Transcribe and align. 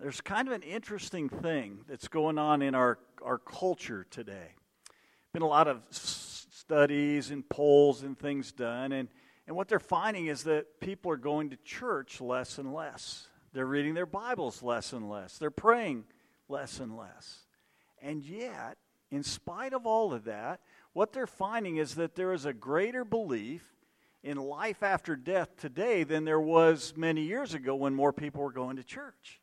there's 0.00 0.20
kind 0.20 0.46
of 0.46 0.54
an 0.54 0.62
interesting 0.62 1.28
thing 1.28 1.80
that's 1.88 2.08
going 2.08 2.38
on 2.38 2.62
in 2.62 2.74
our, 2.74 2.98
our 3.22 3.38
culture 3.38 4.06
today. 4.10 4.54
Been 5.32 5.42
a 5.42 5.48
lot 5.48 5.66
of 5.68 5.82
studies 5.90 7.30
and 7.30 7.48
polls 7.48 8.02
and 8.02 8.18
things 8.18 8.52
done, 8.52 8.92
and, 8.92 9.08
and 9.46 9.56
what 9.56 9.68
they're 9.68 9.80
finding 9.80 10.26
is 10.26 10.44
that 10.44 10.80
people 10.80 11.10
are 11.10 11.16
going 11.16 11.50
to 11.50 11.56
church 11.56 12.20
less 12.20 12.58
and 12.58 12.72
less. 12.72 13.28
They're 13.52 13.66
reading 13.66 13.94
their 13.94 14.06
Bibles 14.06 14.62
less 14.62 14.92
and 14.92 15.08
less. 15.08 15.38
They're 15.38 15.50
praying 15.50 16.04
less 16.48 16.80
and 16.80 16.96
less. 16.96 17.46
And 18.00 18.24
yet, 18.24 18.76
in 19.10 19.22
spite 19.22 19.72
of 19.72 19.86
all 19.86 20.12
of 20.12 20.24
that, 20.24 20.60
what 20.92 21.12
they're 21.12 21.26
finding 21.26 21.76
is 21.76 21.96
that 21.96 22.14
there 22.14 22.32
is 22.32 22.44
a 22.44 22.52
greater 22.52 23.04
belief 23.04 23.64
in 24.22 24.36
life 24.36 24.82
after 24.82 25.16
death 25.16 25.56
today 25.56 26.04
than 26.04 26.24
there 26.24 26.40
was 26.40 26.94
many 26.96 27.22
years 27.22 27.54
ago 27.54 27.74
when 27.74 27.94
more 27.94 28.12
people 28.12 28.42
were 28.42 28.52
going 28.52 28.76
to 28.76 28.84
church. 28.84 29.40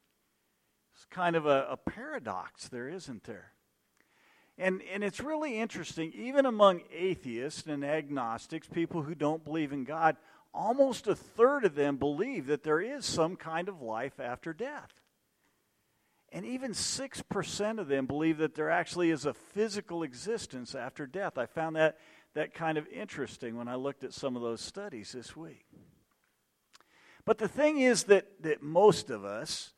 Kind 1.09 1.35
of 1.35 1.45
a, 1.45 1.67
a 1.69 1.77
paradox 1.77 2.67
there, 2.67 2.89
isn't 2.89 3.23
there? 3.23 3.51
And, 4.57 4.81
and 4.93 5.03
it's 5.03 5.19
really 5.19 5.59
interesting, 5.59 6.13
even 6.16 6.45
among 6.45 6.81
atheists 6.93 7.67
and 7.67 7.83
agnostics, 7.83 8.67
people 8.67 9.01
who 9.01 9.13
don't 9.13 9.44
believe 9.44 9.73
in 9.73 9.83
God, 9.83 10.15
almost 10.53 11.07
a 11.07 11.15
third 11.15 11.65
of 11.65 11.75
them 11.75 11.97
believe 11.97 12.47
that 12.47 12.63
there 12.63 12.79
is 12.79 13.05
some 13.05 13.35
kind 13.35 13.67
of 13.67 13.81
life 13.81 14.19
after 14.19 14.53
death. 14.53 14.94
And 16.31 16.45
even 16.45 16.71
6% 16.71 17.79
of 17.79 17.88
them 17.88 18.05
believe 18.05 18.38
that 18.38 18.55
there 18.55 18.69
actually 18.69 19.09
is 19.09 19.25
a 19.25 19.33
physical 19.33 20.03
existence 20.03 20.73
after 20.73 21.05
death. 21.05 21.38
I 21.38 21.45
found 21.45 21.75
that, 21.75 21.97
that 22.33 22.53
kind 22.53 22.77
of 22.77 22.88
interesting 22.88 23.57
when 23.57 23.67
I 23.67 23.75
looked 23.75 24.03
at 24.03 24.13
some 24.13 24.35
of 24.35 24.41
those 24.41 24.61
studies 24.61 25.11
this 25.11 25.35
week. 25.35 25.65
But 27.25 27.38
the 27.38 27.47
thing 27.47 27.79
is 27.79 28.03
that, 28.05 28.41
that 28.41 28.61
most 28.61 29.09
of 29.09 29.25
us 29.25 29.73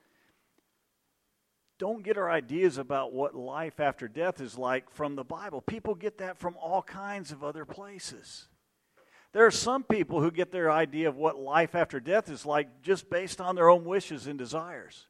don't 1.80 2.04
get 2.04 2.18
our 2.18 2.30
ideas 2.30 2.78
about 2.78 3.14
what 3.14 3.36
life 3.36 3.80
after 3.80 4.08
death 4.08 4.42
is 4.42 4.58
like 4.58 4.90
from 4.90 5.16
the 5.16 5.24
Bible. 5.24 5.62
People 5.62 5.94
get 5.96 6.18
that 6.18 6.38
from 6.38 6.56
all 6.58 6.82
kinds 6.82 7.32
of 7.32 7.44
other 7.44 7.66
places. 7.66 8.48
There 9.34 9.46
are 9.46 9.52
some 9.52 9.84
people 9.84 10.22
who 10.22 10.32
get 10.32 10.52
their 10.52 10.72
idea 10.72 11.10
of 11.10 11.16
what 11.16 11.38
life 11.38 11.76
after 11.76 12.00
death 12.00 12.30
is 12.30 12.46
like 12.46 12.82
just 12.82 13.10
based 13.10 13.40
on 13.40 13.56
their 13.56 13.70
own 13.70 13.86
wishes 13.86 14.26
and 14.26 14.40
desires. 14.40 15.06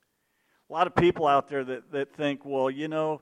A 0.70 0.74
lot 0.74 0.88
of 0.88 0.96
people 0.96 1.26
out 1.26 1.48
there 1.48 1.64
that, 1.64 1.92
that 1.92 2.14
think, 2.14 2.44
well, 2.44 2.70
you 2.70 2.90
know, 2.90 3.22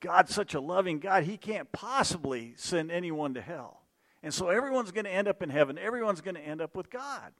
God's 0.00 0.34
such 0.34 0.54
a 0.54 0.60
loving 0.60 0.98
God, 0.98 1.24
He 1.24 1.36
can't 1.36 1.70
possibly 1.72 2.54
send 2.56 2.90
anyone 2.90 3.34
to 3.34 3.42
hell. 3.42 3.82
And 4.22 4.32
so 4.32 4.48
everyone's 4.48 4.92
going 4.92 5.04
to 5.04 5.12
end 5.12 5.28
up 5.28 5.42
in 5.42 5.50
heaven. 5.50 5.76
Everyone's 5.76 6.20
going 6.20 6.36
to 6.36 6.40
end 6.40 6.60
up 6.60 6.76
with 6.76 6.88
God. 6.88 7.32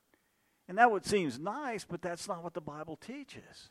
And 0.68 0.78
that 0.78 0.90
would 0.90 1.06
seems 1.06 1.38
nice, 1.38 1.84
but 1.84 2.02
that's 2.02 2.28
not 2.28 2.42
what 2.42 2.54
the 2.54 2.60
Bible 2.60 2.96
teaches. 2.96 3.70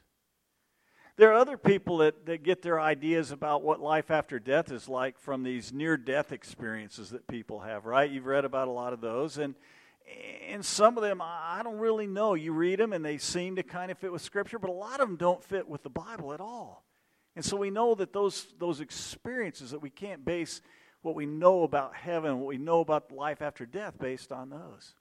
There 1.17 1.29
are 1.31 1.35
other 1.35 1.57
people 1.57 1.97
that, 1.97 2.25
that 2.25 2.43
get 2.43 2.61
their 2.61 2.79
ideas 2.79 3.31
about 3.31 3.63
what 3.63 3.79
life 3.79 4.09
after 4.09 4.39
death 4.39 4.71
is 4.71 4.87
like 4.87 5.19
from 5.19 5.43
these 5.43 5.73
near 5.73 5.97
death 5.97 6.31
experiences 6.31 7.09
that 7.09 7.27
people 7.27 7.59
have, 7.59 7.85
right? 7.85 8.09
You've 8.09 8.25
read 8.25 8.45
about 8.45 8.67
a 8.67 8.71
lot 8.71 8.93
of 8.93 9.01
those. 9.01 9.37
And, 9.37 9.55
and 10.47 10.65
some 10.65 10.97
of 10.97 11.03
them, 11.03 11.21
I 11.21 11.61
don't 11.63 11.77
really 11.79 12.07
know. 12.07 12.33
You 12.33 12.53
read 12.53 12.79
them 12.79 12.93
and 12.93 13.03
they 13.03 13.17
seem 13.17 13.57
to 13.57 13.63
kind 13.63 13.91
of 13.91 13.97
fit 13.97 14.11
with 14.11 14.21
Scripture, 14.21 14.57
but 14.57 14.69
a 14.69 14.73
lot 14.73 14.99
of 14.99 15.07
them 15.07 15.17
don't 15.17 15.43
fit 15.43 15.67
with 15.67 15.83
the 15.83 15.89
Bible 15.89 16.33
at 16.33 16.39
all. 16.39 16.85
And 17.35 17.43
so 17.43 17.57
we 17.57 17.69
know 17.69 17.95
that 17.95 18.13
those, 18.13 18.47
those 18.59 18.81
experiences 18.81 19.71
that 19.71 19.79
we 19.79 19.89
can't 19.89 20.25
base 20.25 20.61
what 21.01 21.15
we 21.15 21.25
know 21.25 21.63
about 21.63 21.95
heaven, 21.95 22.39
what 22.39 22.47
we 22.47 22.57
know 22.57 22.79
about 22.81 23.11
life 23.11 23.41
after 23.41 23.65
death 23.65 23.97
based 23.99 24.31
on 24.31 24.49
those. 24.49 24.93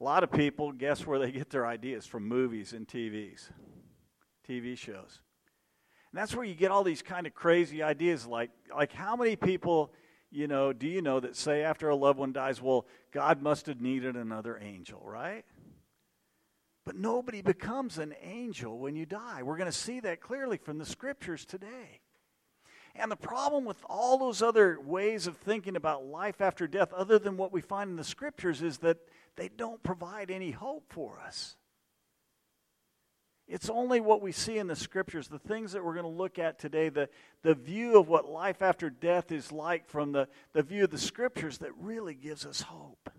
A 0.00 0.04
lot 0.04 0.24
of 0.24 0.32
people, 0.32 0.72
guess 0.72 1.06
where 1.06 1.18
they 1.18 1.30
get 1.30 1.50
their 1.50 1.66
ideas? 1.66 2.06
From 2.06 2.26
movies 2.26 2.72
and 2.72 2.88
TVs, 2.88 3.50
TV 4.50 4.76
shows. 4.76 5.20
And 6.12 6.20
that's 6.20 6.34
where 6.34 6.44
you 6.44 6.54
get 6.54 6.70
all 6.70 6.82
these 6.82 7.02
kind 7.02 7.26
of 7.26 7.34
crazy 7.34 7.82
ideas 7.82 8.26
like, 8.26 8.50
like 8.76 8.92
how 8.92 9.14
many 9.14 9.36
people, 9.36 9.92
you 10.30 10.48
know, 10.48 10.72
do 10.72 10.88
you 10.88 11.02
know 11.02 11.20
that 11.20 11.36
say 11.36 11.62
after 11.62 11.88
a 11.88 11.94
loved 11.94 12.18
one 12.18 12.32
dies, 12.32 12.60
well, 12.60 12.86
God 13.12 13.42
must 13.42 13.66
have 13.66 13.80
needed 13.80 14.16
another 14.16 14.58
angel, 14.58 15.00
right? 15.04 15.44
But 16.84 16.96
nobody 16.96 17.42
becomes 17.42 17.98
an 17.98 18.14
angel 18.22 18.78
when 18.78 18.96
you 18.96 19.06
die. 19.06 19.42
We're 19.44 19.56
going 19.56 19.70
to 19.70 19.76
see 19.76 20.00
that 20.00 20.20
clearly 20.20 20.56
from 20.56 20.78
the 20.78 20.86
scriptures 20.86 21.44
today. 21.44 22.00
And 22.96 23.12
the 23.12 23.16
problem 23.16 23.64
with 23.64 23.78
all 23.88 24.18
those 24.18 24.42
other 24.42 24.80
ways 24.80 25.28
of 25.28 25.36
thinking 25.36 25.76
about 25.76 26.04
life 26.04 26.40
after 26.40 26.66
death, 26.66 26.92
other 26.92 27.20
than 27.20 27.36
what 27.36 27.52
we 27.52 27.60
find 27.60 27.90
in 27.90 27.96
the 27.96 28.02
scriptures, 28.02 28.62
is 28.62 28.78
that 28.78 28.98
they 29.36 29.48
don't 29.48 29.80
provide 29.84 30.28
any 30.28 30.50
hope 30.50 30.92
for 30.92 31.20
us. 31.20 31.56
It's 33.50 33.68
only 33.68 34.00
what 34.00 34.22
we 34.22 34.30
see 34.30 34.58
in 34.58 34.68
the 34.68 34.76
scriptures, 34.76 35.26
the 35.26 35.40
things 35.40 35.72
that 35.72 35.84
we're 35.84 35.94
going 35.94 36.04
to 36.04 36.08
look 36.08 36.38
at 36.38 36.60
today, 36.60 36.88
the, 36.88 37.08
the 37.42 37.56
view 37.56 37.98
of 37.98 38.08
what 38.08 38.30
life 38.30 38.62
after 38.62 38.88
death 38.88 39.32
is 39.32 39.50
like 39.50 39.88
from 39.88 40.12
the, 40.12 40.28
the 40.52 40.62
view 40.62 40.84
of 40.84 40.90
the 40.90 40.98
scriptures, 40.98 41.58
that 41.58 41.72
really 41.76 42.14
gives 42.14 42.46
us 42.46 42.60
hope. 42.60 43.10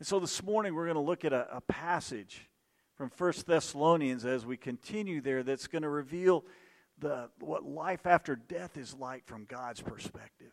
And 0.00 0.06
so 0.06 0.18
this 0.18 0.42
morning 0.42 0.74
we're 0.74 0.86
going 0.86 0.96
to 0.96 1.00
look 1.00 1.24
at 1.24 1.32
a, 1.32 1.46
a 1.58 1.60
passage 1.60 2.48
from 2.96 3.08
First 3.08 3.46
Thessalonians 3.46 4.24
as 4.24 4.44
we 4.44 4.56
continue 4.56 5.20
there 5.20 5.44
that's 5.44 5.68
going 5.68 5.82
to 5.82 5.88
reveal 5.88 6.44
the, 6.98 7.30
what 7.38 7.64
life 7.64 8.04
after 8.04 8.34
death 8.34 8.76
is 8.76 8.94
like 8.94 9.26
from 9.26 9.44
God's 9.44 9.80
perspective. 9.80 10.50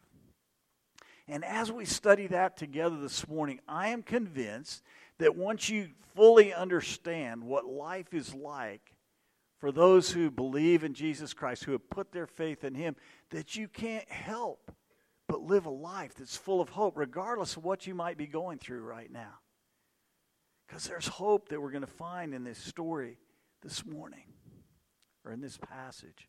And 1.27 1.43
as 1.43 1.71
we 1.71 1.85
study 1.85 2.27
that 2.27 2.57
together 2.57 2.99
this 2.99 3.27
morning, 3.27 3.59
I 3.67 3.87
am 3.87 4.03
convinced 4.03 4.83
that 5.19 5.35
once 5.35 5.69
you 5.69 5.89
fully 6.15 6.53
understand 6.53 7.43
what 7.43 7.65
life 7.65 8.13
is 8.13 8.33
like 8.33 8.93
for 9.59 9.71
those 9.71 10.11
who 10.11 10.29
believe 10.29 10.83
in 10.83 10.93
Jesus 10.93 11.33
Christ, 11.33 11.63
who 11.63 11.71
have 11.71 11.89
put 11.89 12.11
their 12.11 12.27
faith 12.27 12.63
in 12.63 12.75
Him, 12.75 12.95
that 13.29 13.55
you 13.55 13.67
can't 13.67 14.09
help 14.09 14.71
but 15.27 15.41
live 15.41 15.65
a 15.65 15.71
life 15.71 16.15
that's 16.15 16.35
full 16.35 16.59
of 16.59 16.69
hope, 16.69 16.97
regardless 16.97 17.55
of 17.55 17.63
what 17.63 17.87
you 17.87 17.95
might 17.95 18.17
be 18.17 18.27
going 18.27 18.57
through 18.57 18.81
right 18.81 19.11
now. 19.11 19.39
Because 20.67 20.85
there's 20.85 21.07
hope 21.07 21.49
that 21.49 21.61
we're 21.61 21.71
going 21.71 21.81
to 21.81 21.87
find 21.87 22.33
in 22.33 22.43
this 22.43 22.57
story 22.57 23.17
this 23.61 23.85
morning, 23.85 24.25
or 25.25 25.31
in 25.31 25.39
this 25.39 25.57
passage. 25.57 26.27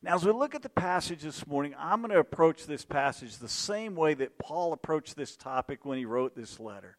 Now, 0.00 0.14
as 0.14 0.24
we 0.24 0.32
look 0.32 0.54
at 0.54 0.62
the 0.62 0.68
passage 0.68 1.22
this 1.22 1.46
morning, 1.46 1.74
I'm 1.78 2.00
going 2.00 2.12
to 2.12 2.18
approach 2.18 2.66
this 2.66 2.84
passage 2.84 3.38
the 3.38 3.48
same 3.48 3.94
way 3.94 4.14
that 4.14 4.38
Paul 4.38 4.72
approached 4.72 5.16
this 5.16 5.36
topic 5.36 5.84
when 5.84 5.98
he 5.98 6.04
wrote 6.04 6.36
this 6.36 6.60
letter. 6.60 6.98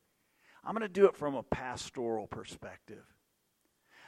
I'm 0.66 0.74
going 0.74 0.82
to 0.82 0.88
do 0.88 1.06
it 1.06 1.16
from 1.16 1.36
a 1.36 1.44
pastoral 1.44 2.26
perspective. 2.26 3.04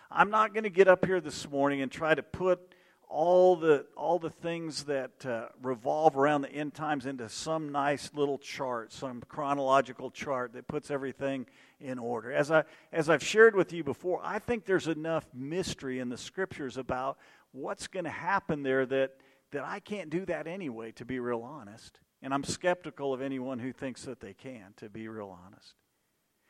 I'm 0.10 0.32
not 0.32 0.54
going 0.54 0.64
to 0.64 0.70
get 0.72 0.88
up 0.88 1.06
here 1.06 1.22
this 1.22 1.48
morning 1.50 1.82
and 1.82 1.92
try 1.92 2.16
to 2.16 2.24
put 2.24 2.74
all 3.10 3.56
the 3.56 3.86
all 3.96 4.20
the 4.20 4.30
things 4.30 4.84
that 4.86 5.26
uh, 5.26 5.48
revolve 5.62 6.18
around 6.18 6.42
the 6.42 6.52
end 6.52 6.74
times 6.74 7.06
into 7.06 7.30
some 7.30 7.72
nice 7.72 8.12
little 8.14 8.38
chart, 8.38 8.92
some 8.92 9.22
chronological 9.30 10.12
chart 10.12 10.54
that 10.54 10.68
puts 10.68 10.92
everything 10.92 11.46
in 11.80 12.00
order. 12.00 12.34
As 12.34 12.52
I 12.52 12.64
as 12.92 13.10
I've 13.10 13.24
shared 13.24 13.56
with 13.56 13.72
you 13.72 13.84
before, 13.84 14.20
I 14.24 14.40
think 14.40 14.66
there's 14.66 14.88
enough 14.88 15.26
mystery 15.34 16.00
in 16.00 16.10
the 16.10 16.18
scriptures 16.18 16.76
about 16.76 17.18
what's 17.52 17.88
going 17.88 18.06
to 18.06 18.10
happen 18.10 18.64
there 18.64 18.86
that 18.88 19.12
that 19.52 19.64
I 19.64 19.80
can't 19.80 20.10
do 20.10 20.26
that 20.26 20.48
anyway 20.48 20.92
to 20.94 21.06
be 21.06 21.20
real 21.20 21.44
honest. 21.44 22.00
And 22.22 22.34
I'm 22.34 22.44
skeptical 22.44 23.14
of 23.14 23.22
anyone 23.22 23.60
who 23.60 23.72
thinks 23.72 24.04
that 24.04 24.20
they 24.20 24.34
can 24.34 24.74
to 24.78 24.90
be 24.90 25.08
real 25.08 25.38
honest. 25.46 25.76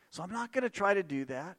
So 0.10 0.24
I'm 0.24 0.32
not 0.32 0.52
going 0.52 0.64
to 0.64 0.70
try 0.70 0.94
to 0.94 1.04
do 1.04 1.26
that. 1.26 1.58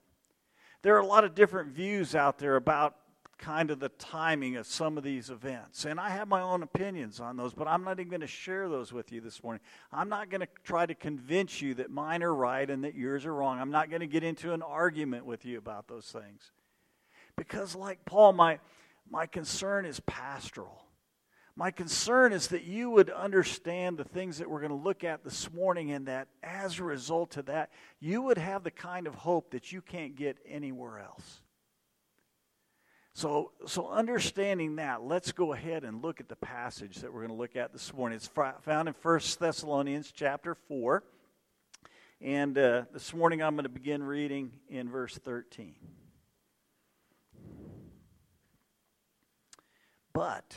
There 0.83 0.95
are 0.97 1.01
a 1.01 1.07
lot 1.07 1.25
of 1.25 1.35
different 1.35 1.71
views 1.71 2.15
out 2.15 2.39
there 2.39 2.57
about 2.57 2.97
kind 3.39 3.71
of 3.71 3.79
the 3.79 3.89
timing 3.89 4.57
of 4.57 4.67
some 4.67 4.99
of 4.99 5.05
these 5.05 5.31
events. 5.31 5.85
And 5.85 6.01
I 6.01 6.11
have 6.11 6.29
my 6.29 6.41
own 6.41 6.63
opinions 6.63 7.21
on 7.21 7.37
those, 7.37 7.55
but 7.55 7.69
I'm 7.69 7.85
not 7.85 8.01
even 8.01 8.11
going 8.11 8.21
to 8.21 8.27
share 8.27 8.69
those 8.69 8.93
with 8.93 9.13
you 9.13 9.21
this 9.21 9.43
morning. 9.43 9.61
I'm 9.93 10.09
not 10.09 10.29
going 10.29 10.41
to 10.41 10.49
try 10.65 10.87
to 10.87 10.95
convince 10.95 11.63
you 11.63 11.75
that 11.75 11.91
mine 11.91 12.23
are 12.23 12.35
right 12.35 12.69
and 12.69 12.83
that 12.85 12.95
yours 12.95 13.25
are 13.27 13.35
wrong. 13.35 13.61
I'm 13.61 13.71
not 13.71 13.91
going 13.91 14.01
to 14.01 14.09
get 14.09 14.25
into 14.25 14.53
an 14.53 14.63
argument 14.63 15.25
with 15.25 15.45
you 15.45 15.57
about 15.59 15.87
those 15.87 16.07
things. 16.07 16.51
Because, 17.37 17.77
like 17.77 18.05
Paul, 18.05 18.33
my, 18.33 18.59
my 19.09 19.27
concern 19.27 19.87
is 19.87 20.01
pastoral. 20.01 20.88
My 21.59 21.73
concern 21.73 22.33
is 22.33 22.47
that 22.49 22.63
you 22.63 22.89
would 22.89 23.11
understand 23.11 23.99
the 23.99 24.05
things 24.05 24.39
that 24.39 24.49
we're 24.49 24.61
going 24.61 24.71
to 24.71 24.77
look 24.77 25.03
at 25.03 25.25
this 25.25 25.53
morning, 25.53 25.91
and 25.91 26.07
that 26.07 26.29
as 26.41 26.79
a 26.79 26.85
result 26.85 27.37
of 27.37 27.47
that, 27.47 27.73
you 27.99 28.23
would 28.23 28.39
have 28.39 28.63
the 28.63 28.71
kind 28.71 29.09
of 29.09 29.17
hope 29.17 29.51
that 29.51 29.73
you 29.73 29.83
can't 29.83 30.15
get 30.15 30.37
anywhere 30.47 31.01
else. 31.01 31.41
So, 33.13 33.51
so 33.67 33.89
understanding 33.89 34.77
that, 34.77 35.03
let's 35.03 35.33
go 35.33 35.53
ahead 35.53 35.83
and 35.83 36.01
look 36.01 36.21
at 36.21 36.29
the 36.29 36.37
passage 36.37 36.99
that 36.99 37.13
we're 37.13 37.27
going 37.27 37.37
to 37.37 37.43
look 37.43 37.57
at 37.57 37.73
this 37.73 37.93
morning. 37.93 38.15
It's 38.15 38.29
found 38.29 38.87
in 38.87 38.95
1 39.03 39.21
Thessalonians 39.41 40.13
chapter 40.13 40.55
4. 40.69 41.03
And 42.21 42.57
uh, 42.57 42.85
this 42.93 43.13
morning 43.13 43.43
I'm 43.43 43.57
going 43.57 43.65
to 43.65 43.69
begin 43.69 44.05
reading 44.05 44.53
in 44.69 44.89
verse 44.89 45.19
13. 45.19 45.75
But 50.13 50.57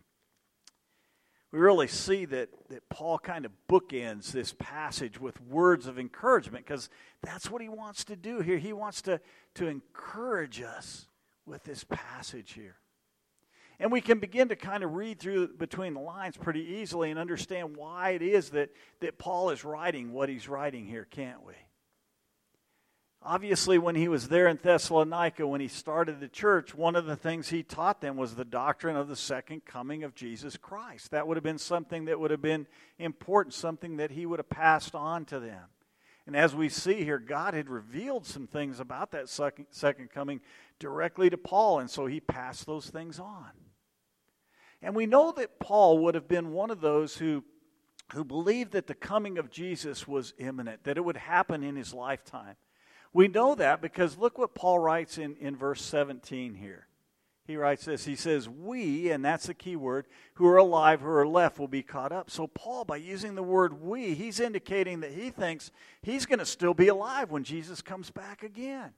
We 1.51 1.59
really 1.59 1.87
see 1.87 2.25
that, 2.25 2.49
that 2.69 2.87
Paul 2.89 3.19
kind 3.19 3.45
of 3.45 3.51
bookends 3.69 4.31
this 4.31 4.55
passage 4.57 5.19
with 5.19 5.41
words 5.41 5.85
of 5.85 5.99
encouragement 5.99 6.65
because 6.65 6.89
that's 7.21 7.51
what 7.51 7.61
he 7.61 7.67
wants 7.67 8.05
to 8.05 8.15
do 8.15 8.39
here. 8.39 8.57
He 8.57 8.71
wants 8.71 9.01
to, 9.03 9.19
to 9.55 9.67
encourage 9.67 10.61
us 10.61 11.07
with 11.45 11.63
this 11.63 11.83
passage 11.83 12.53
here. 12.53 12.77
And 13.79 13.91
we 13.91 13.99
can 13.99 14.19
begin 14.19 14.49
to 14.49 14.55
kind 14.55 14.83
of 14.83 14.93
read 14.93 15.19
through 15.19 15.55
between 15.55 15.95
the 15.95 15.99
lines 15.99 16.37
pretty 16.37 16.61
easily 16.61 17.09
and 17.09 17.19
understand 17.19 17.75
why 17.75 18.11
it 18.11 18.21
is 18.21 18.51
that, 18.51 18.69
that 19.01 19.17
Paul 19.17 19.49
is 19.49 19.65
writing 19.65 20.13
what 20.13 20.29
he's 20.29 20.47
writing 20.47 20.85
here, 20.85 21.07
can't 21.09 21.43
we? 21.43 21.55
Obviously, 23.23 23.77
when 23.77 23.93
he 23.93 24.07
was 24.07 24.29
there 24.29 24.47
in 24.47 24.57
Thessalonica, 24.61 25.45
when 25.45 25.61
he 25.61 25.67
started 25.67 26.19
the 26.19 26.27
church, 26.27 26.73
one 26.73 26.95
of 26.95 27.05
the 27.05 27.15
things 27.15 27.49
he 27.49 27.61
taught 27.61 28.01
them 28.01 28.17
was 28.17 28.33
the 28.33 28.43
doctrine 28.43 28.95
of 28.95 29.07
the 29.07 29.15
second 29.15 29.63
coming 29.63 30.03
of 30.03 30.15
Jesus 30.15 30.57
Christ. 30.57 31.11
That 31.11 31.27
would 31.27 31.37
have 31.37 31.43
been 31.43 31.59
something 31.59 32.05
that 32.05 32.19
would 32.19 32.31
have 32.31 32.41
been 32.41 32.65
important, 32.97 33.53
something 33.53 33.97
that 33.97 34.09
he 34.09 34.25
would 34.25 34.39
have 34.39 34.49
passed 34.49 34.95
on 34.95 35.25
to 35.25 35.39
them. 35.39 35.65
And 36.25 36.35
as 36.35 36.55
we 36.55 36.67
see 36.67 37.03
here, 37.03 37.19
God 37.19 37.53
had 37.53 37.69
revealed 37.69 38.25
some 38.25 38.47
things 38.47 38.79
about 38.79 39.11
that 39.11 39.29
second, 39.29 39.67
second 39.69 40.09
coming 40.09 40.41
directly 40.79 41.29
to 41.29 41.37
Paul, 41.37 41.79
and 41.79 41.89
so 41.89 42.07
he 42.07 42.19
passed 42.19 42.65
those 42.65 42.89
things 42.89 43.19
on. 43.19 43.51
And 44.81 44.95
we 44.95 45.05
know 45.05 45.31
that 45.33 45.59
Paul 45.59 45.99
would 45.99 46.15
have 46.15 46.27
been 46.27 46.53
one 46.53 46.71
of 46.71 46.81
those 46.81 47.17
who, 47.17 47.43
who 48.13 48.23
believed 48.23 48.71
that 48.71 48.87
the 48.87 48.95
coming 48.95 49.37
of 49.37 49.51
Jesus 49.51 50.07
was 50.07 50.33
imminent, 50.39 50.85
that 50.85 50.97
it 50.97 51.05
would 51.05 51.17
happen 51.17 51.63
in 51.63 51.75
his 51.75 51.93
lifetime. 51.93 52.55
We 53.13 53.27
know 53.27 53.55
that 53.55 53.81
because 53.81 54.17
look 54.17 54.37
what 54.37 54.55
Paul 54.55 54.79
writes 54.79 55.17
in, 55.17 55.35
in 55.39 55.55
verse 55.55 55.81
17 55.81 56.55
here. 56.55 56.87
He 57.45 57.57
writes 57.57 57.85
this 57.85 58.05
He 58.05 58.15
says, 58.15 58.47
We, 58.47 59.09
and 59.11 59.25
that's 59.25 59.47
the 59.47 59.53
key 59.53 59.75
word, 59.75 60.07
who 60.35 60.47
are 60.47 60.57
alive, 60.57 61.01
who 61.01 61.09
are 61.09 61.27
left, 61.27 61.59
will 61.59 61.67
be 61.67 61.83
caught 61.83 62.11
up. 62.11 62.29
So, 62.29 62.47
Paul, 62.47 62.85
by 62.85 62.97
using 62.97 63.35
the 63.35 63.43
word 63.43 63.81
we, 63.81 64.13
he's 64.13 64.39
indicating 64.39 65.01
that 65.01 65.11
he 65.11 65.29
thinks 65.29 65.71
he's 66.01 66.25
going 66.25 66.39
to 66.39 66.45
still 66.45 66.73
be 66.73 66.87
alive 66.87 67.31
when 67.31 67.43
Jesus 67.43 67.81
comes 67.81 68.09
back 68.09 68.43
again. 68.43 68.91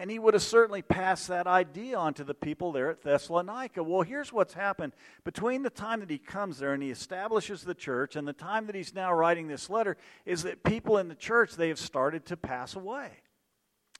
And 0.00 0.08
he 0.12 0.20
would 0.20 0.34
have 0.34 0.44
certainly 0.44 0.80
passed 0.80 1.26
that 1.26 1.48
idea 1.48 1.98
on 1.98 2.14
to 2.14 2.24
the 2.24 2.32
people 2.32 2.70
there 2.70 2.88
at 2.88 3.02
Thessalonica. 3.02 3.82
Well, 3.82 4.02
here's 4.02 4.32
what's 4.32 4.54
happened. 4.54 4.92
Between 5.24 5.64
the 5.64 5.70
time 5.70 5.98
that 6.00 6.08
he 6.08 6.18
comes 6.18 6.58
there 6.58 6.72
and 6.72 6.80
he 6.80 6.90
establishes 6.90 7.64
the 7.64 7.74
church 7.74 8.14
and 8.14 8.26
the 8.26 8.32
time 8.32 8.66
that 8.66 8.76
he's 8.76 8.94
now 8.94 9.12
writing 9.12 9.48
this 9.48 9.68
letter, 9.68 9.96
is 10.24 10.44
that 10.44 10.62
people 10.62 10.98
in 10.98 11.08
the 11.08 11.16
church, 11.16 11.56
they 11.56 11.66
have 11.66 11.80
started 11.80 12.24
to 12.26 12.36
pass 12.36 12.76
away. 12.76 13.10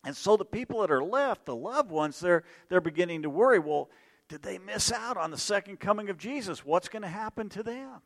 And 0.05 0.17
so 0.17 0.37
the 0.37 0.45
people 0.45 0.83
that 0.83 0.93
are 0.93 1.03
left, 1.03 1.47
the 1.47 1.57
loved 1.57 1.91
ones, 1.91 2.21
they're, 2.21 2.45
they're 2.69 2.81
beginning 2.81 3.23
to 3.23 3.31
worry 3.31 3.59
well, 3.59 3.91
did 4.29 4.43
they 4.43 4.59
miss 4.59 4.93
out 4.93 5.17
on 5.17 5.33
the 5.33 5.39
second 5.39 5.81
coming 5.81 6.11
of 6.11 6.17
Jesus? 6.17 6.65
What's 6.65 6.89
going 6.89 7.03
to 7.03 7.09
happen 7.09 7.49
to 7.49 7.65
them? 7.65 8.03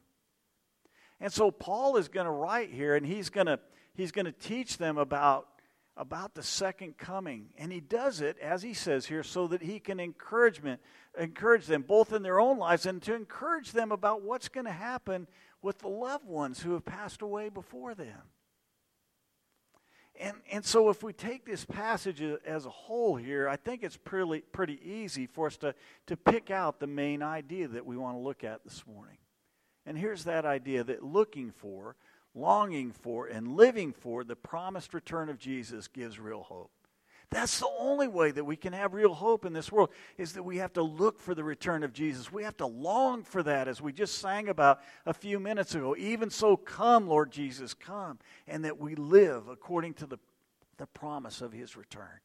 And 1.20 1.30
so 1.30 1.50
Paul 1.50 1.98
is 1.98 2.08
going 2.08 2.24
to 2.24 2.32
write 2.32 2.70
here 2.70 2.96
and 2.96 3.04
he's 3.04 3.28
going 3.28 3.48
to, 3.48 3.60
he's 3.92 4.12
going 4.12 4.24
to 4.24 4.32
teach 4.32 4.78
them 4.78 4.96
about 4.96 5.46
about 5.96 6.34
the 6.34 6.42
second 6.42 6.96
coming. 6.96 7.48
And 7.58 7.72
he 7.72 7.80
does 7.80 8.20
it, 8.20 8.38
as 8.38 8.62
he 8.62 8.74
says 8.74 9.06
here, 9.06 9.22
so 9.22 9.46
that 9.48 9.62
he 9.62 9.78
can 9.78 10.00
encouragement, 10.00 10.80
encourage 11.18 11.66
them 11.66 11.82
both 11.82 12.12
in 12.12 12.22
their 12.22 12.40
own 12.40 12.58
lives 12.58 12.86
and 12.86 13.02
to 13.02 13.14
encourage 13.14 13.72
them 13.72 13.92
about 13.92 14.22
what's 14.22 14.48
going 14.48 14.66
to 14.66 14.72
happen 14.72 15.26
with 15.60 15.78
the 15.78 15.88
loved 15.88 16.26
ones 16.26 16.60
who 16.60 16.72
have 16.72 16.84
passed 16.84 17.22
away 17.22 17.48
before 17.48 17.94
them. 17.94 18.22
And, 20.20 20.36
and 20.50 20.64
so, 20.64 20.90
if 20.90 21.02
we 21.02 21.12
take 21.12 21.46
this 21.46 21.64
passage 21.64 22.22
as 22.46 22.66
a 22.66 22.70
whole 22.70 23.16
here, 23.16 23.48
I 23.48 23.56
think 23.56 23.82
it's 23.82 23.96
pretty, 23.96 24.42
pretty 24.52 24.78
easy 24.84 25.26
for 25.26 25.46
us 25.46 25.56
to, 25.58 25.74
to 26.06 26.16
pick 26.16 26.50
out 26.50 26.80
the 26.80 26.86
main 26.86 27.22
idea 27.22 27.66
that 27.68 27.86
we 27.86 27.96
want 27.96 28.16
to 28.16 28.20
look 28.20 28.44
at 28.44 28.62
this 28.62 28.86
morning. 28.86 29.16
And 29.86 29.96
here's 29.98 30.24
that 30.24 30.44
idea 30.44 30.84
that 30.84 31.02
looking 31.02 31.50
for 31.50 31.96
longing 32.34 32.92
for, 32.92 33.26
and 33.26 33.56
living 33.56 33.92
for 33.92 34.24
the 34.24 34.36
promised 34.36 34.94
return 34.94 35.28
of 35.28 35.38
Jesus 35.38 35.88
gives 35.88 36.18
real 36.18 36.42
hope. 36.42 36.70
That's 37.30 37.60
the 37.60 37.68
only 37.78 38.08
way 38.08 38.30
that 38.30 38.44
we 38.44 38.56
can 38.56 38.74
have 38.74 38.92
real 38.92 39.14
hope 39.14 39.46
in 39.46 39.54
this 39.54 39.72
world 39.72 39.88
is 40.18 40.34
that 40.34 40.42
we 40.42 40.58
have 40.58 40.74
to 40.74 40.82
look 40.82 41.18
for 41.18 41.34
the 41.34 41.42
return 41.42 41.82
of 41.82 41.94
Jesus. 41.94 42.30
We 42.30 42.42
have 42.42 42.58
to 42.58 42.66
long 42.66 43.22
for 43.22 43.42
that 43.42 43.68
as 43.68 43.80
we 43.80 43.90
just 43.90 44.18
sang 44.18 44.48
about 44.48 44.80
a 45.06 45.14
few 45.14 45.40
minutes 45.40 45.74
ago. 45.74 45.96
Even 45.96 46.28
so 46.28 46.58
come, 46.58 47.08
Lord 47.08 47.32
Jesus, 47.32 47.72
come, 47.72 48.18
and 48.46 48.66
that 48.66 48.78
we 48.78 48.96
live 48.96 49.48
according 49.48 49.94
to 49.94 50.06
the, 50.06 50.18
the 50.76 50.86
promise 50.86 51.40
of 51.40 51.54
his 51.54 51.74
return. 51.74 52.20